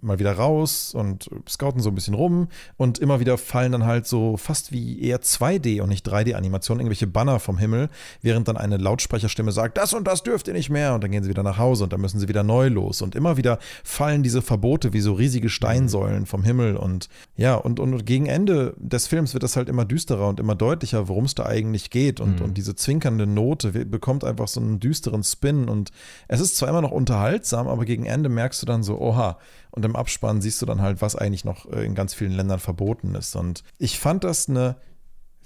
[0.00, 4.08] mal wieder raus und scouten so ein bisschen rum und immer wieder fallen dann halt
[4.08, 7.88] so fast wie eher 2D und nicht 3D-Animationen, irgendwelche Banner vom Himmel,
[8.20, 11.22] während dann eine Lautsprecherstimme sagt, das und das dürft ihr nicht mehr und dann gehen
[11.22, 14.24] sie wieder nach Hause und dann müssen sie wieder neu los und immer wieder fallen
[14.24, 18.74] diese Verbote wie so riesige Steinsäulen vom Himmel Himmel und ja, und, und gegen Ende
[18.78, 22.20] des Films wird das halt immer düsterer und immer deutlicher, worum es da eigentlich geht.
[22.20, 22.46] Und, mhm.
[22.46, 25.68] und diese zwinkernde Note bekommt einfach so einen düsteren Spin.
[25.68, 25.90] Und
[26.28, 29.38] es ist zwar immer noch unterhaltsam, aber gegen Ende merkst du dann so, oha,
[29.70, 32.60] und im Abspann siehst du dann halt, was eigentlich noch äh, in ganz vielen Ländern
[32.60, 33.36] verboten ist.
[33.36, 34.76] Und ich fand das eine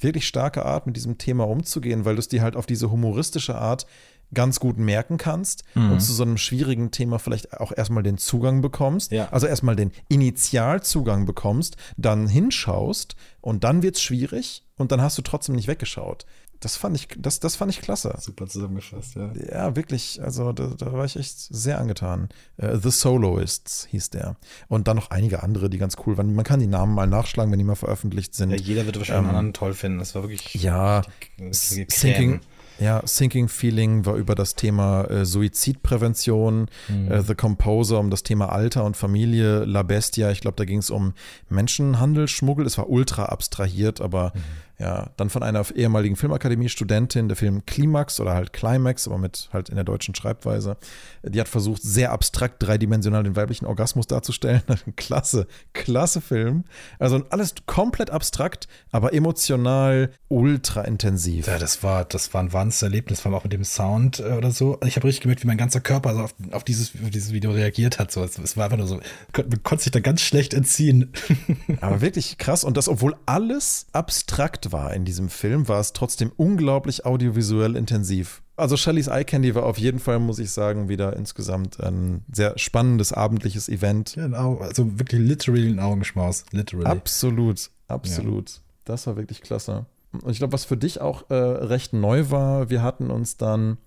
[0.01, 3.57] wirklich starke Art, mit diesem Thema umzugehen, weil du es dir halt auf diese humoristische
[3.57, 3.87] Art
[4.35, 5.93] ganz gut merken kannst mhm.
[5.93, 9.29] und zu so einem schwierigen Thema vielleicht auch erstmal den Zugang bekommst, ja.
[9.31, 15.19] also erstmal den Initialzugang bekommst, dann hinschaust und dann wird es schwierig und dann hast
[15.19, 16.27] du trotzdem nicht weggeschaut.
[16.61, 18.17] Das fand ich, das, das fand ich klasse.
[18.19, 19.33] Super zusammengefasst, ja.
[19.49, 20.21] Ja, wirklich.
[20.23, 22.31] Also da, da war ich echt sehr angetan.
[22.61, 24.37] Uh, The Soloists hieß der.
[24.67, 26.35] Und dann noch einige andere, die ganz cool waren.
[26.35, 28.51] Man kann die Namen mal nachschlagen, wenn die mal veröffentlicht sind.
[28.51, 30.01] Ja, jeder wird wahrscheinlich ähm, einen anderen toll finden.
[30.01, 31.03] Das war wirklich ja,
[31.39, 32.41] die, die Sinking,
[32.79, 37.11] Ja, Sinking Feeling war über das Thema äh, Suizidprävention, mhm.
[37.11, 40.79] äh, The Composer um das Thema Alter und Familie, La Bestia, ich glaube, da ging
[40.79, 41.15] es um
[41.49, 47.37] Menschenhandel, Schmuggel, es war ultra abstrahiert, aber mhm ja, dann von einer ehemaligen Filmakademie-Studentin, der
[47.37, 50.77] Film Klimax oder halt Climax, aber mit halt in der deutschen Schreibweise.
[51.25, 54.63] Die hat versucht, sehr abstrakt dreidimensional den weiblichen Orgasmus darzustellen.
[54.97, 56.65] klasse, klasse Film.
[57.01, 61.49] Also alles komplett abstrakt, aber emotional ultra intensiv.
[61.49, 64.35] Ja, das war, das war ein wahnsinniges Erlebnis, vor allem auch mit dem Sound äh,
[64.35, 64.79] oder so.
[64.85, 67.51] Ich habe richtig gemerkt, wie mein ganzer Körper also auf, auf, dieses, auf dieses Video
[67.51, 68.13] reagiert hat.
[68.13, 69.01] So, es, es war einfach nur so,
[69.37, 71.13] man konnte sich da ganz schlecht entziehen.
[71.81, 72.63] aber wirklich krass.
[72.63, 78.43] Und das, obwohl alles abstrakt war in diesem Film, war es trotzdem unglaublich audiovisuell intensiv.
[78.57, 82.59] Also Shelley's Eye Candy war auf jeden Fall, muss ich sagen, wieder insgesamt ein sehr
[82.59, 84.15] spannendes abendliches Event.
[84.15, 86.45] Genau, also wirklich literally ein Augenschmaus.
[86.51, 86.87] Literally.
[86.87, 88.51] Absolut, absolut.
[88.51, 88.57] Ja.
[88.85, 89.87] Das war wirklich klasse.
[90.13, 93.79] Und ich glaube, was für dich auch äh, recht neu war, wir hatten uns dann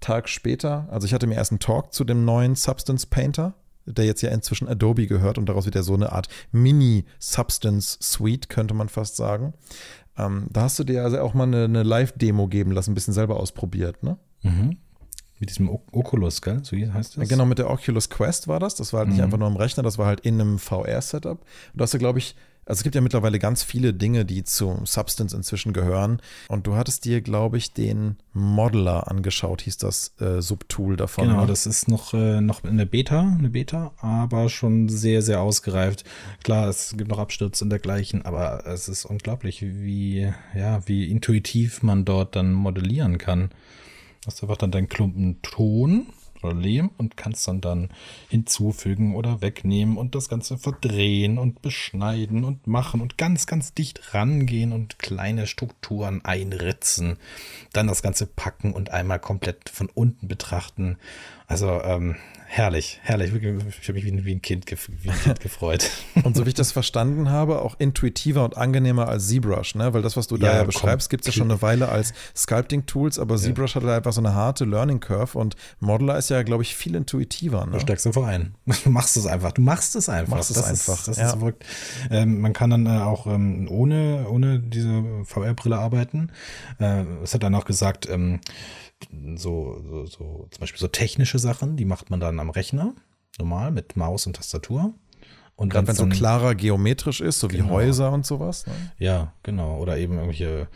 [0.00, 3.54] Tag später, also ich hatte mir erst einen Talk zu dem neuen Substance Painter
[3.86, 8.48] der jetzt ja inzwischen Adobe gehört und daraus wird ja so eine Art Mini-Substance Suite,
[8.48, 9.54] könnte man fast sagen.
[10.18, 13.14] Ähm, da hast du dir also auch mal eine, eine Live-Demo geben lassen, ein bisschen
[13.14, 14.16] selber ausprobiert, ne?
[14.42, 14.78] Mhm.
[15.38, 16.60] Mit diesem o Oculus, gell?
[16.64, 17.28] So heißt das?
[17.28, 18.74] Genau, mit der Oculus Quest war das.
[18.74, 19.24] Das war halt nicht mhm.
[19.24, 21.40] einfach nur im Rechner, das war halt in einem VR-Setup.
[21.40, 22.34] Und da hast du, glaube ich,
[22.66, 26.20] also es gibt ja mittlerweile ganz viele Dinge, die zu Substance inzwischen gehören.
[26.48, 31.28] Und du hattest dir, glaube ich, den Modeler angeschaut, hieß das äh, Subtool davon.
[31.28, 31.46] Genau, ne?
[31.46, 36.02] das ist noch, äh, noch in der Beta, eine Beta, aber schon sehr, sehr ausgereift.
[36.42, 41.84] Klar, es gibt noch Abstürze und dergleichen, aber es ist unglaublich, wie, ja, wie intuitiv
[41.84, 43.50] man dort dann modellieren kann.
[44.22, 46.08] Du hast einfach dann deinen Klumpen Ton
[46.52, 47.88] Lehm und kannst dann dann
[48.28, 54.14] hinzufügen oder wegnehmen und das Ganze verdrehen und beschneiden und machen und ganz, ganz dicht
[54.14, 57.18] rangehen und kleine Strukturen einritzen.
[57.72, 60.98] Dann das Ganze packen und einmal komplett von unten betrachten.
[61.46, 62.16] Also ähm,
[62.46, 63.32] herrlich, herrlich.
[63.34, 65.90] Ich habe mich wie, wie, ein kind wie ein Kind gefreut.
[66.24, 69.92] Und so wie ich das verstanden habe, auch intuitiver und angenehmer als ZBrush, ne?
[69.92, 72.14] Weil das, was du da ja, ja beschreibst, gibt es ja schon eine Weile als
[72.34, 73.82] Sculpting-Tools, aber ZBrush ja.
[73.82, 77.66] hat einfach so eine harte Learning Curve und Modeler ist ja, glaube ich, viel intuitiver.
[77.66, 77.72] Ne?
[77.72, 78.54] Du steigst einfach ein.
[78.84, 79.52] Du machst es einfach.
[79.52, 80.36] Du machst es einfach.
[80.36, 81.00] Machst es das einfach.
[81.00, 81.26] Ist, das ja.
[81.26, 81.64] ist verrückt.
[82.10, 86.30] Ähm, man kann dann äh, auch ähm, ohne, ohne diese VR-Brille arbeiten.
[86.78, 88.40] Äh, es hat dann auch gesagt, ähm,
[89.36, 92.94] so, so, so, zum Beispiel so technische Sachen, die macht man dann am Rechner,
[93.38, 94.94] normal, mit Maus und Tastatur.
[95.58, 97.70] Und Gerade wenn es so klarer geometrisch ist, so wie genau.
[97.70, 98.66] Häuser und sowas.
[98.66, 98.74] Ne?
[98.98, 99.78] Ja, genau.
[99.78, 100.68] Oder eben irgendwelche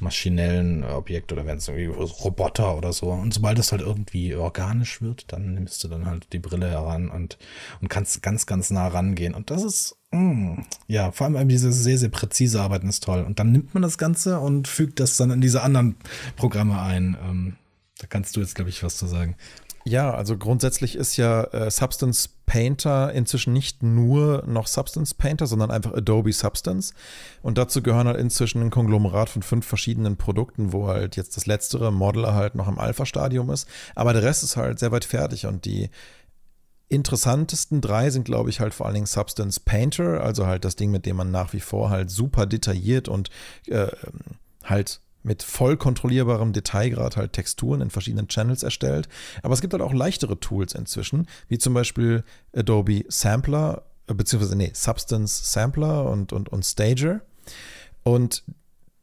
[0.00, 3.10] maschinellen Objekte oder wenn es irgendwie Roboter oder so.
[3.10, 7.10] Und sobald es halt irgendwie organisch wird, dann nimmst du dann halt die Brille heran
[7.10, 7.36] und,
[7.82, 9.34] und kannst ganz, ganz nah rangehen.
[9.34, 13.22] Und das ist, mh, mm, ja, vor allem dieses sehr, sehr präzise Arbeiten ist toll.
[13.24, 15.96] Und dann nimmt man das Ganze und fügt das dann in diese anderen
[16.36, 17.18] Programme ein.
[17.22, 17.56] Ähm,
[18.02, 19.36] da kannst du jetzt, glaube ich, was zu sagen.
[19.84, 25.70] Ja, also grundsätzlich ist ja äh, Substance Painter inzwischen nicht nur noch Substance Painter, sondern
[25.70, 26.94] einfach Adobe Substance.
[27.42, 31.46] Und dazu gehören halt inzwischen ein Konglomerat von fünf verschiedenen Produkten, wo halt jetzt das
[31.46, 33.68] letztere Modeler halt noch im Alpha-Stadium ist.
[33.94, 35.90] Aber der Rest ist halt sehr weit fertig und die
[36.88, 40.90] interessantesten drei sind, glaube ich, halt vor allen Dingen Substance Painter, also halt das Ding,
[40.90, 43.30] mit dem man nach wie vor halt super detailliert und
[43.68, 43.86] äh,
[44.64, 49.08] halt mit voll kontrollierbarem Detailgrad halt Texturen in verschiedenen Channels erstellt.
[49.42, 54.56] Aber es gibt halt auch leichtere Tools inzwischen, wie zum Beispiel Adobe Sampler, äh, beziehungsweise,
[54.56, 57.20] nee, Substance Sampler und, und, und Stager.
[58.02, 58.42] Und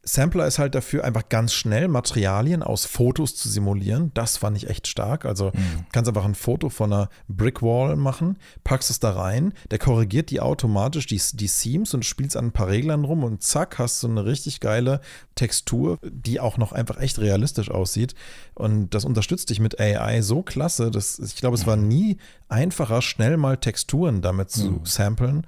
[0.02, 4.10] Sampler ist halt dafür, einfach ganz schnell Materialien aus Fotos zu simulieren.
[4.14, 5.26] Das fand ich echt stark.
[5.26, 5.84] Also mhm.
[5.92, 10.40] kannst einfach ein Foto von einer Brickwall machen, packst es da rein, der korrigiert die
[10.40, 14.08] automatisch, die, die Seams und spielst an ein paar Reglern rum und zack, hast du
[14.08, 15.02] eine richtig geile
[15.34, 18.14] Textur, die auch noch einfach echt realistisch aussieht.
[18.54, 21.88] Und das unterstützt dich mit AI so klasse, dass ich glaube, es war mhm.
[21.88, 22.16] nie
[22.48, 24.86] einfacher, schnell mal Texturen damit zu mhm.
[24.86, 25.46] samplen.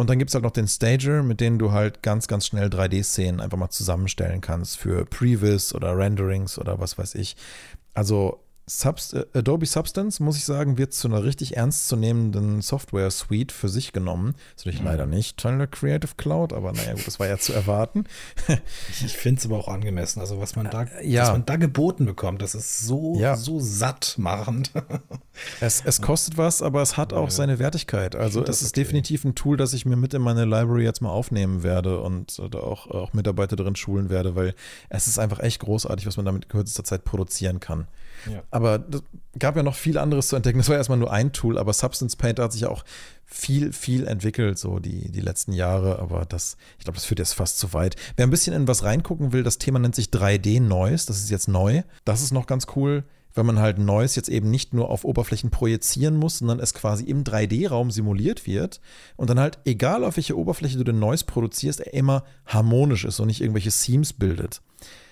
[0.00, 2.68] Und dann gibt es halt noch den Stager, mit dem du halt ganz, ganz schnell
[2.68, 7.36] 3D-Szenen einfach mal zusammenstellen kannst für Previs oder Renderings oder was weiß ich.
[7.92, 8.40] Also
[8.70, 13.92] Subst äh, Adobe Substance, muss ich sagen, wird zu einer richtig ernstzunehmenden Software-Suite für sich
[13.92, 14.34] genommen.
[14.34, 14.86] Das ist natürlich mhm.
[14.86, 18.04] leider nicht Teil der Creative Cloud, aber naja, gut, das war ja zu erwarten.
[18.90, 20.20] ich ich finde es aber auch angemessen.
[20.20, 21.22] Also, was man da, äh, ja.
[21.22, 23.34] was man da geboten bekommt, das ist so, ja.
[23.36, 24.70] so satt machend.
[25.60, 27.30] es, es kostet was, aber es hat auch ja.
[27.30, 28.14] seine Wertigkeit.
[28.14, 28.82] Also, es ist okay.
[28.82, 32.40] definitiv ein Tool, das ich mir mit in meine Library jetzt mal aufnehmen werde und
[32.52, 34.54] da auch, auch Mitarbeiter drin schulen werde, weil
[34.90, 37.88] es ist einfach echt großartig, was man damit in kürzester Zeit produzieren kann.
[38.50, 39.02] Aber es
[39.38, 40.58] gab ja noch viel anderes zu entdecken.
[40.58, 42.84] Das war erstmal nur ein Tool, aber Substance Painter hat sich ja auch
[43.24, 45.98] viel, viel entwickelt, so die, die letzten Jahre.
[45.98, 47.96] Aber das, ich glaube, das führt jetzt fast zu weit.
[48.16, 51.06] Wer ein bisschen in was reingucken will, das Thema nennt sich 3D Noise.
[51.06, 51.82] Das ist jetzt neu.
[52.04, 53.04] Das ist noch ganz cool
[53.34, 57.04] wenn man halt Noise jetzt eben nicht nur auf Oberflächen projizieren muss, sondern es quasi
[57.04, 58.80] im 3D-Raum simuliert wird
[59.16, 63.20] und dann halt, egal auf welche Oberfläche du den Noise produzierst, er immer harmonisch ist
[63.20, 64.62] und nicht irgendwelche Seams bildet.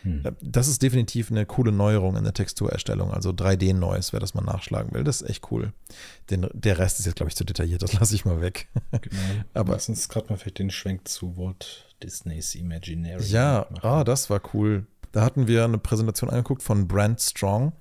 [0.03, 0.23] Hm.
[0.25, 3.13] Äh, das ist definitiv eine coole Neuerung in der Texturerstellung.
[3.13, 5.73] Also 3D-Noise, wer das mal nachschlagen will, das ist echt cool.
[6.31, 8.69] Den, der Rest ist jetzt, glaube ich, zu detailliert, das lasse ich mal weg.
[8.91, 9.23] Genau.
[9.55, 13.23] Aber Lass uns gerade mal vielleicht den Schwenk zu Walt Disneys Imaginary.
[13.25, 14.87] Ja, ah, das war cool.
[15.13, 17.73] Da hatten wir eine Präsentation angeguckt von Brent Strong,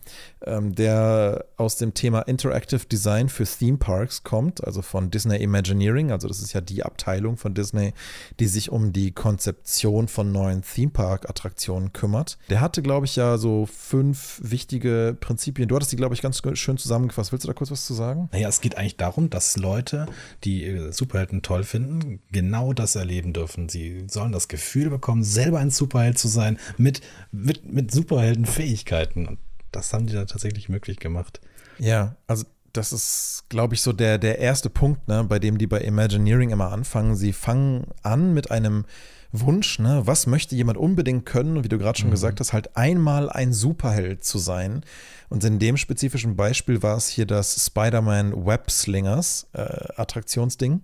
[0.46, 6.12] ähm, der aus dem Thema Interactive Design für Theme Parks kommt, also von Disney Imagineering.
[6.12, 7.94] Also das ist ja die Abteilung von Disney,
[8.40, 12.38] die sich um die Konzeption von neuen Theme Park Attraktionen kümmert.
[12.50, 15.68] Der hatte, glaube ich, ja so fünf wichtige Prinzipien.
[15.68, 17.32] Du hattest die, glaube ich, ganz schön zusammengefasst.
[17.32, 18.30] Willst du da kurz was zu sagen?
[18.32, 20.08] Naja, es geht eigentlich darum, dass Leute,
[20.44, 23.70] die äh, Superhelden toll finden, genau das erleben dürfen.
[23.70, 27.02] Sie sollen das Gefühl bekommen, selber ein Superheld zu sein mit
[27.32, 29.28] mit, mit Superheldenfähigkeiten.
[29.28, 29.40] Und
[29.72, 31.42] das haben die da tatsächlich möglich gemacht.
[31.80, 35.68] Ja, also das ist, glaube ich, so der, der erste Punkt, ne, bei dem die
[35.68, 37.16] bei Imagineering immer anfangen.
[37.16, 38.86] Sie fangen an mit einem
[39.32, 42.14] Wunsch, ne, was möchte jemand unbedingt können, wie du gerade schon mhm.
[42.14, 44.84] gesagt hast, halt einmal ein Superheld zu sein.
[45.30, 50.82] Und in dem spezifischen Beispiel war es hier das Spider-Man Web Slingers äh, Attraktionsding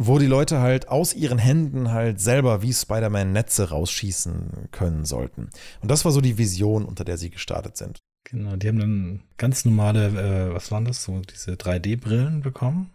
[0.00, 5.50] wo die Leute halt aus ihren Händen halt selber wie Spider-Man Netze rausschießen können sollten.
[5.82, 7.98] Und das war so die Vision, unter der sie gestartet sind.
[8.22, 12.90] Genau, die haben dann ganz normale, äh, was waren das, so diese 3D-Brillen bekommen.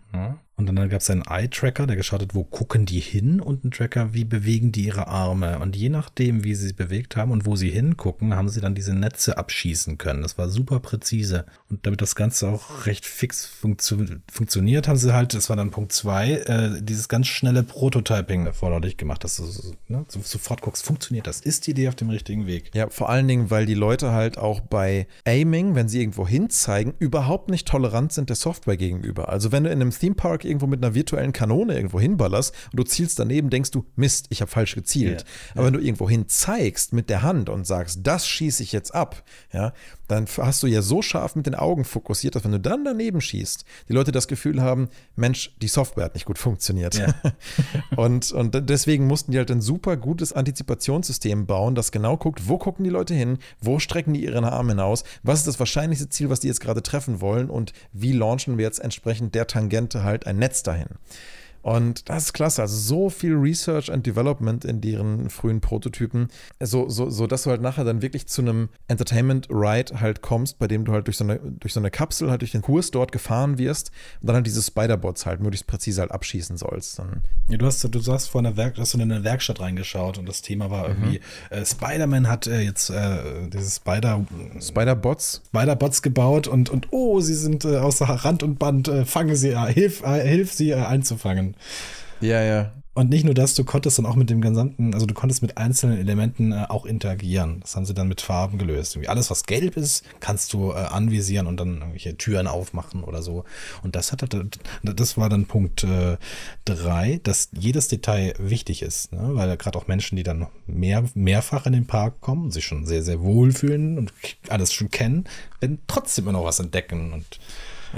[0.55, 3.71] Und dann gab es einen Eye-Tracker, der geschaut hat, wo gucken die hin und einen
[3.71, 5.57] Tracker, wie bewegen die ihre Arme.
[5.59, 8.75] Und je nachdem, wie sie sich bewegt haben und wo sie hingucken, haben sie dann
[8.75, 10.21] diese Netze abschießen können.
[10.21, 11.45] Das war super präzise.
[11.69, 15.71] Und damit das Ganze auch recht fix funktio funktioniert, haben sie halt, das war dann
[15.71, 19.43] Punkt zwei, äh, dieses ganz schnelle Prototyping erforderlich gemacht, dass du
[19.87, 21.41] ne, sofort guckst, funktioniert das?
[21.41, 22.69] Ist die Idee auf dem richtigen Weg?
[22.75, 26.93] Ja, vor allen Dingen, weil die Leute halt auch bei Aiming, wenn sie irgendwo hinzeigen,
[26.99, 29.29] überhaupt nicht tolerant sind der Software gegenüber.
[29.29, 32.77] Also wenn du in einem Theme Park irgendwo mit einer virtuellen Kanone irgendwo hinballerst und
[32.77, 35.21] du zielst daneben, denkst du, Mist, ich habe falsch gezielt.
[35.21, 38.73] Ja, Aber wenn du irgendwo hin zeigst mit der Hand und sagst, das schieße ich
[38.73, 39.23] jetzt ab,
[39.53, 39.71] ja,
[40.07, 43.21] dann hast du ja so scharf mit den Augen fokussiert, dass wenn du dann daneben
[43.21, 46.95] schießt, die Leute das Gefühl haben, Mensch, die Software hat nicht gut funktioniert.
[46.95, 47.13] Ja.
[47.95, 52.57] und, und deswegen mussten die halt ein super gutes Antizipationssystem bauen, das genau guckt, wo
[52.57, 56.29] gucken die Leute hin, wo strecken die ihren Arm hinaus, was ist das wahrscheinlichste Ziel,
[56.29, 60.27] was die jetzt gerade treffen wollen und wie launchen wir jetzt entsprechend der Tangente halt
[60.27, 60.87] ein Netz dahin.
[61.63, 62.61] Und das ist klasse.
[62.61, 66.27] Also so viel Research and Development in deren frühen Prototypen,
[66.61, 70.59] so, so, so dass du halt nachher dann wirklich zu einem Entertainment Ride halt kommst,
[70.59, 72.91] bei dem du halt durch so eine, durch so eine Kapsel halt durch den Kurs
[72.91, 76.99] dort gefahren wirst und dann halt diese Spider-Bots halt möglichst präzise halt abschießen sollst.
[76.99, 80.17] Dann ja, du hast, du sagst vor einer Werk, hast du in eine Werkstatt reingeschaut
[80.17, 81.57] und das Thema war irgendwie, mhm.
[81.57, 84.25] äh, Spider-Man hat äh, jetzt äh, dieses Spider
[84.59, 89.37] Spider-Bots Spider-Bots gebaut und, und oh, sie sind äh, außer Rand und Band, äh, fange
[89.37, 91.52] sie, äh, hilf, hilf sie einzufangen.
[92.21, 92.71] Ja, ja.
[92.95, 95.57] Und nicht nur das, du konntest dann auch mit dem gesamten, also du konntest mit
[95.57, 97.59] einzelnen Elementen äh, auch interagieren.
[97.61, 98.95] Das haben sie dann mit Farben gelöst.
[98.95, 103.23] Irgendwie alles, was gelb ist, kannst du äh, anvisieren und dann irgendwelche Türen aufmachen oder
[103.23, 103.45] so.
[103.81, 104.23] Und das hat
[104.83, 106.17] das war dann Punkt äh,
[106.65, 109.31] drei, dass jedes Detail wichtig ist, ne?
[109.33, 113.01] weil gerade auch Menschen, die dann mehr, mehrfach in den Park kommen, sich schon sehr,
[113.01, 114.13] sehr wohlfühlen und
[114.49, 115.25] alles schon kennen,
[115.61, 117.39] werden trotzdem immer noch was entdecken und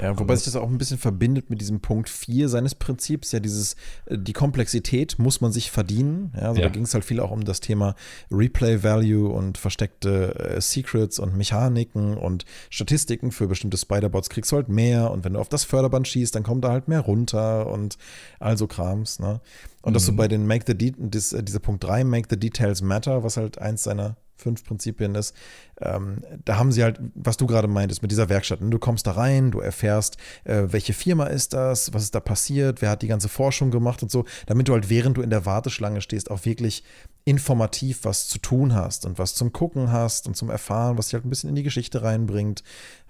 [0.00, 3.40] ja, wobei sich das auch ein bisschen verbindet mit diesem Punkt 4 seines Prinzips, ja,
[3.40, 3.76] dieses,
[4.06, 6.32] äh, die Komplexität muss man sich verdienen.
[6.36, 6.68] Ja, also ja.
[6.68, 7.94] da ging es halt viel auch um das Thema
[8.30, 14.56] Replay Value und versteckte äh, Secrets und Mechaniken und Statistiken für bestimmte Spider-Bots kriegst du
[14.56, 17.66] halt mehr und wenn du auf das Förderband schießt, dann kommt da halt mehr runter
[17.66, 17.96] und
[18.38, 19.40] also Krams, ne?
[19.82, 19.94] Und mhm.
[19.94, 23.22] dass du bei den Make the De äh, dieser Punkt 3, Make the Details Matter,
[23.22, 25.34] was halt eins seiner fünf Prinzipien ist,
[25.80, 28.60] ähm, da haben sie halt, was du gerade meintest, mit dieser Werkstatt.
[28.60, 32.82] Du kommst da rein, du erfährst, äh, welche Firma ist das, was ist da passiert,
[32.82, 35.46] wer hat die ganze Forschung gemacht und so, damit du halt, während du in der
[35.46, 36.84] Warteschlange stehst, auch wirklich
[37.26, 41.14] informativ was zu tun hast und was zum Gucken hast und zum Erfahren, was dich
[41.14, 42.62] halt ein bisschen in die Geschichte reinbringt,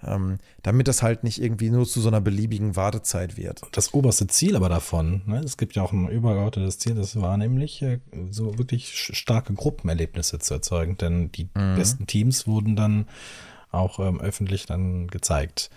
[0.03, 3.61] ähm, damit das halt nicht irgendwie nur zu so einer beliebigen Wartezeit wird.
[3.73, 7.37] Das oberste Ziel aber davon, ne, es gibt ja auch ein übergeordnetes Ziel, das war
[7.37, 7.99] nämlich äh,
[8.31, 11.75] so wirklich starke Gruppenerlebnisse zu erzeugen, denn die mhm.
[11.75, 13.05] besten Teams wurden dann
[13.71, 15.69] auch ähm, öffentlich dann gezeigt.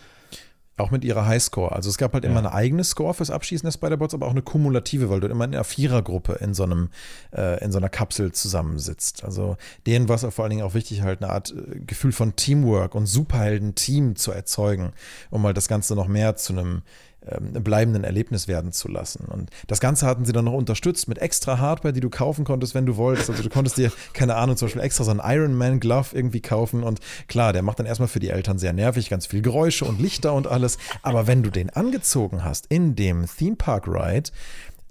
[0.80, 1.72] Auch mit ihrer Highscore.
[1.72, 2.30] Also es gab halt ja.
[2.30, 5.44] immer eine eigene Score fürs Abschießen der Spider-Bots, aber auch eine kumulative, weil du immer
[5.44, 6.88] in einer Vierergruppe in so einem,
[7.32, 9.24] äh, in so einer Kapsel zusammensitzt.
[9.24, 9.56] Also
[9.86, 12.94] denen war es vor allen Dingen auch wichtig, halt eine Art äh, Gefühl von Teamwork
[12.94, 14.92] und Superhelden-Team zu erzeugen,
[15.30, 16.82] um halt das Ganze noch mehr zu einem
[17.20, 19.26] bleibenden Erlebnis werden zu lassen.
[19.26, 22.74] Und das Ganze hatten sie dann noch unterstützt mit extra Hardware, die du kaufen konntest,
[22.74, 23.30] wenn du wolltest.
[23.30, 26.40] Also du konntest dir, keine Ahnung, zum Beispiel extra so einen Iron Man Glove irgendwie
[26.40, 26.82] kaufen.
[26.82, 30.00] Und klar, der macht dann erstmal für die Eltern sehr nervig, ganz viel Geräusche und
[30.00, 30.78] Lichter und alles.
[31.02, 34.30] Aber wenn du den angezogen hast in dem Theme Park Ride,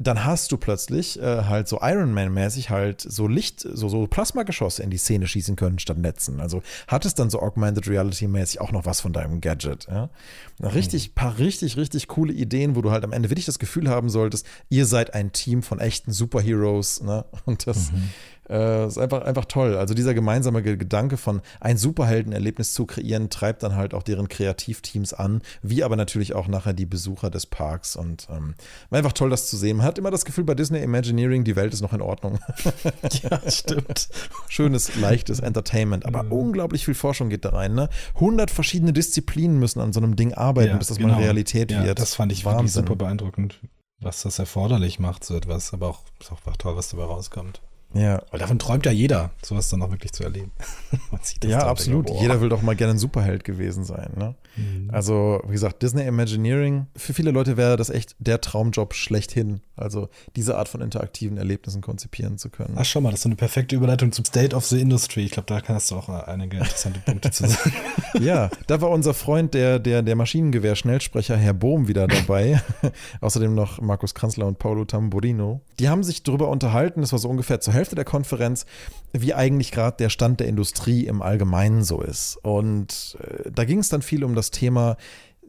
[0.01, 4.81] dann hast du plötzlich äh, halt so Iron Man-mäßig halt so Licht, so, so Plasmageschosse
[4.81, 6.39] in die Szene schießen können statt Netzen.
[6.39, 9.87] Also hattest dann so Augmented Reality-mäßig auch noch was von deinem Gadget.
[9.89, 10.09] Ja?
[10.61, 11.13] Richtig, mhm.
[11.15, 14.47] paar richtig, richtig coole Ideen, wo du halt am Ende wirklich das Gefühl haben solltest,
[14.69, 17.01] ihr seid ein Team von echten Superheroes.
[17.03, 17.25] Ne?
[17.45, 18.09] Und das, mhm.
[18.49, 19.77] Äh, ist einfach, einfach toll.
[19.77, 25.13] Also dieser gemeinsame Gedanke von ein Superheldenerlebnis zu kreieren, treibt dann halt auch deren Kreativteams
[25.13, 27.95] an, wie aber natürlich auch nachher die Besucher des Parks.
[27.95, 28.55] Und ähm,
[28.89, 29.77] einfach toll, das zu sehen.
[29.77, 32.39] Man hat immer das Gefühl bei Disney Imagineering, die Welt ist noch in Ordnung.
[33.21, 34.09] ja, stimmt.
[34.47, 36.31] Schönes, leichtes Entertainment, aber mhm.
[36.31, 37.75] unglaublich viel Forschung geht da rein.
[37.75, 37.89] Ne?
[38.15, 41.13] 100 verschiedene Disziplinen müssen an so einem Ding arbeiten, ja, bis das genau.
[41.13, 41.99] mal Realität ja, wird.
[41.99, 42.85] Das fand ich Wahnsinn.
[42.85, 43.59] super beeindruckend,
[43.99, 45.73] was das erforderlich macht, so etwas.
[45.73, 47.61] Aber auch, ist auch toll, was dabei rauskommt.
[47.93, 48.21] Ja.
[48.29, 50.51] Weil davon träumt ja jeder, sowas dann auch wirklich zu erleben.
[51.43, 52.09] ja, absolut.
[52.09, 54.11] Denkt, jeder will doch mal gerne ein Superheld gewesen sein.
[54.15, 54.35] Ne?
[54.55, 54.89] Mhm.
[54.91, 59.61] Also, wie gesagt, Disney Imagineering, für viele Leute wäre das echt der Traumjob schlechthin.
[59.75, 62.75] Also, diese Art von interaktiven Erlebnissen konzipieren zu können.
[62.77, 65.25] Ach, schau mal, das ist so eine perfekte Überleitung zum State of the Industry.
[65.25, 67.73] Ich glaube, da kannst du auch einige interessante Punkte zu sagen.
[68.21, 72.61] ja, da war unser Freund, der, der, der Maschinengewehr-Schnellsprecher, Herr Bohm, wieder dabei.
[73.21, 75.61] Außerdem noch Markus Kanzler und Paulo Tamburino.
[75.79, 78.65] Die haben sich darüber unterhalten, das war so ungefähr zur Hälfte der Konferenz,
[79.13, 82.37] wie eigentlich gerade der Stand der Industrie im Allgemeinen so ist.
[82.43, 84.97] Und äh, da ging es dann viel um das Thema,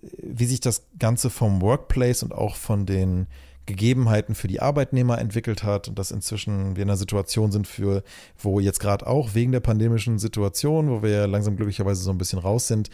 [0.01, 3.27] wie sich das Ganze vom Workplace und auch von den
[3.67, 8.03] Gegebenheiten für die Arbeitnehmer entwickelt hat und dass inzwischen wir in einer Situation sind, für,
[8.39, 12.39] wo jetzt gerade auch wegen der pandemischen Situation, wo wir langsam glücklicherweise so ein bisschen
[12.39, 12.91] raus sind,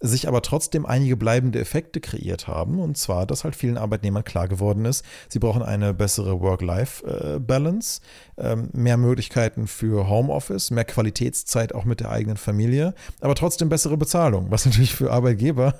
[0.00, 2.80] sich aber trotzdem einige bleibende Effekte kreiert haben.
[2.80, 8.00] Und zwar, dass halt vielen Arbeitnehmern klar geworden ist, sie brauchen eine bessere Work-Life-Balance,
[8.38, 13.96] ähm, mehr Möglichkeiten für Homeoffice, mehr Qualitätszeit auch mit der eigenen Familie, aber trotzdem bessere
[13.96, 15.74] Bezahlung, was natürlich für Arbeitgeber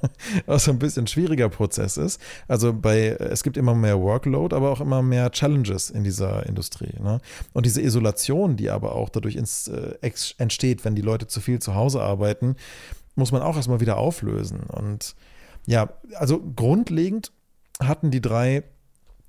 [0.47, 2.21] auch so ein bisschen schwieriger Prozess ist.
[2.47, 6.95] Also bei, es gibt immer mehr Workload, aber auch immer mehr Challenges in dieser Industrie.
[7.03, 7.21] Ne?
[7.55, 9.95] Und diese Isolation, die aber auch dadurch ins, äh,
[10.39, 12.57] entsteht, wenn die Leute zu viel zu Hause arbeiten,
[13.21, 14.61] muss man auch erstmal wieder auflösen.
[14.65, 15.15] Und
[15.67, 17.31] ja, also grundlegend
[17.81, 18.65] hatten die drei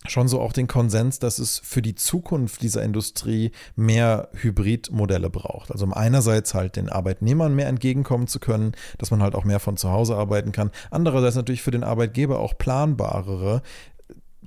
[0.07, 5.71] schon so auch den Konsens, dass es für die Zukunft dieser Industrie mehr Hybridmodelle braucht.
[5.71, 9.59] Also um einerseits halt den Arbeitnehmern mehr entgegenkommen zu können, dass man halt auch mehr
[9.59, 10.71] von zu Hause arbeiten kann.
[10.89, 13.61] Andererseits natürlich für den Arbeitgeber auch planbarere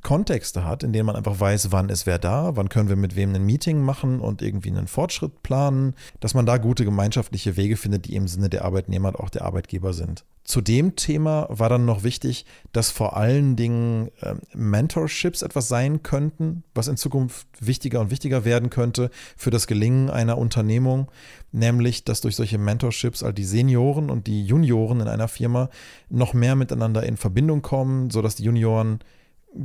[0.05, 3.17] Kontexte hat, in denen man einfach weiß, wann ist wer da, wann können wir mit
[3.17, 7.77] wem ein Meeting machen und irgendwie einen Fortschritt planen, dass man da gute gemeinschaftliche Wege
[7.77, 10.25] findet, die im Sinne der Arbeitnehmer und auch der Arbeitgeber sind.
[10.45, 16.03] Zu dem Thema war dann noch wichtig, dass vor allen Dingen äh, Mentorships etwas sein
[16.03, 21.11] könnten, was in Zukunft wichtiger und wichtiger werden könnte für das Gelingen einer Unternehmung,
[21.51, 25.71] nämlich dass durch solche Mentorships all die Senioren und die Junioren in einer Firma
[26.11, 28.99] noch mehr miteinander in Verbindung kommen, sodass die Junioren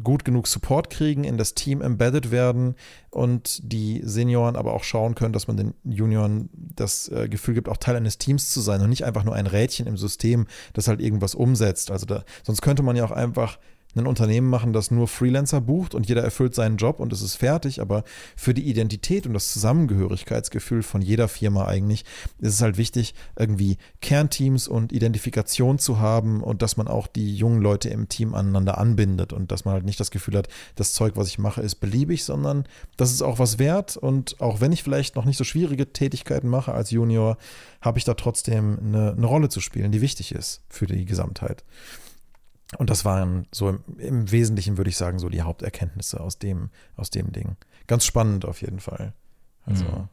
[0.03, 2.75] gut genug Support kriegen, in das Team embedded werden
[3.09, 7.69] und die Senioren aber auch schauen können, dass man den Junioren das äh, Gefühl gibt,
[7.69, 10.87] auch Teil eines Teams zu sein und nicht einfach nur ein Rädchen im System, das
[10.87, 11.91] halt irgendwas umsetzt.
[11.91, 13.57] Also da, sonst könnte man ja auch einfach
[13.95, 17.35] ein Unternehmen machen, das nur Freelancer bucht und jeder erfüllt seinen Job und es ist
[17.35, 18.03] fertig, aber
[18.35, 22.05] für die Identität und das Zusammengehörigkeitsgefühl von jeder Firma eigentlich
[22.39, 27.35] ist es halt wichtig, irgendwie Kernteams und Identifikation zu haben und dass man auch die
[27.35, 30.93] jungen Leute im Team aneinander anbindet und dass man halt nicht das Gefühl hat, das
[30.93, 32.65] Zeug, was ich mache, ist beliebig, sondern
[32.95, 36.47] das ist auch was wert und auch wenn ich vielleicht noch nicht so schwierige Tätigkeiten
[36.47, 37.37] mache als Junior,
[37.81, 41.63] habe ich da trotzdem eine, eine Rolle zu spielen, die wichtig ist für die Gesamtheit.
[42.77, 46.69] Und das waren so im, im, Wesentlichen, würde ich sagen, so die Haupterkenntnisse aus dem,
[46.95, 47.55] aus dem Ding.
[47.87, 49.13] Ganz spannend auf jeden Fall.
[49.65, 50.07] Also mhm.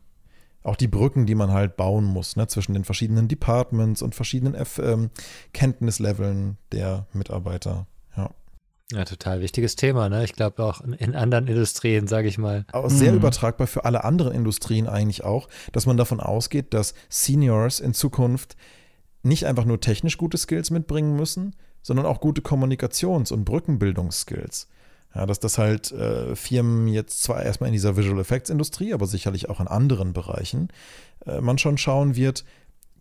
[0.62, 4.54] auch die Brücken, die man halt bauen muss, ne, zwischen den verschiedenen Departments und verschiedenen
[4.54, 5.11] F ähm,
[5.52, 7.86] Kenntnisleveln der Mitarbeiter.
[8.16, 8.30] Ja.
[8.92, 10.24] Ja, total wichtiges Thema, ne?
[10.24, 12.64] Ich glaube auch in anderen Industrien, sage ich mal.
[12.70, 13.18] Aber sehr mhm.
[13.18, 18.57] übertragbar für alle anderen Industrien eigentlich auch, dass man davon ausgeht, dass Seniors in Zukunft
[19.24, 21.57] nicht einfach nur technisch gute Skills mitbringen müssen,
[21.87, 24.66] sondern auch gute Kommunikations- und Brückenbildungsskills.
[25.14, 29.07] Ja, dass das halt äh, Firmen jetzt zwar erstmal in dieser Visual Effects Industrie, aber
[29.07, 30.68] sicherlich auch in anderen Bereichen,
[31.26, 32.45] äh, man schon schauen wird,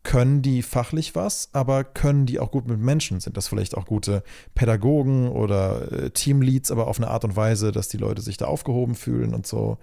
[0.04, 3.20] können die fachlich was, aber können die auch gut mit Menschen?
[3.22, 4.22] Sind das vielleicht auch gute
[4.54, 8.46] Pädagogen oder äh, Teamleads, aber auf eine Art und Weise, dass die Leute sich da
[8.46, 9.80] aufgehoben fühlen und so?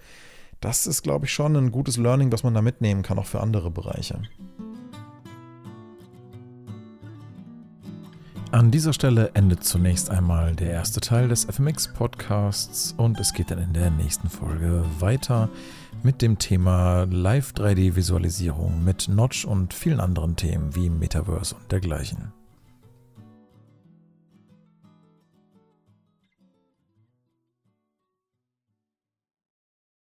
[0.61, 3.41] Das ist, glaube ich, schon ein gutes Learning, was man da mitnehmen kann, auch für
[3.41, 4.21] andere Bereiche.
[8.53, 13.49] An dieser Stelle endet zunächst einmal der erste Teil des FMX Podcasts und es geht
[13.49, 15.49] dann in der nächsten Folge weiter
[16.03, 21.71] mit dem Thema Live 3D Visualisierung mit Notch und vielen anderen Themen wie Metaverse und
[21.71, 22.31] dergleichen.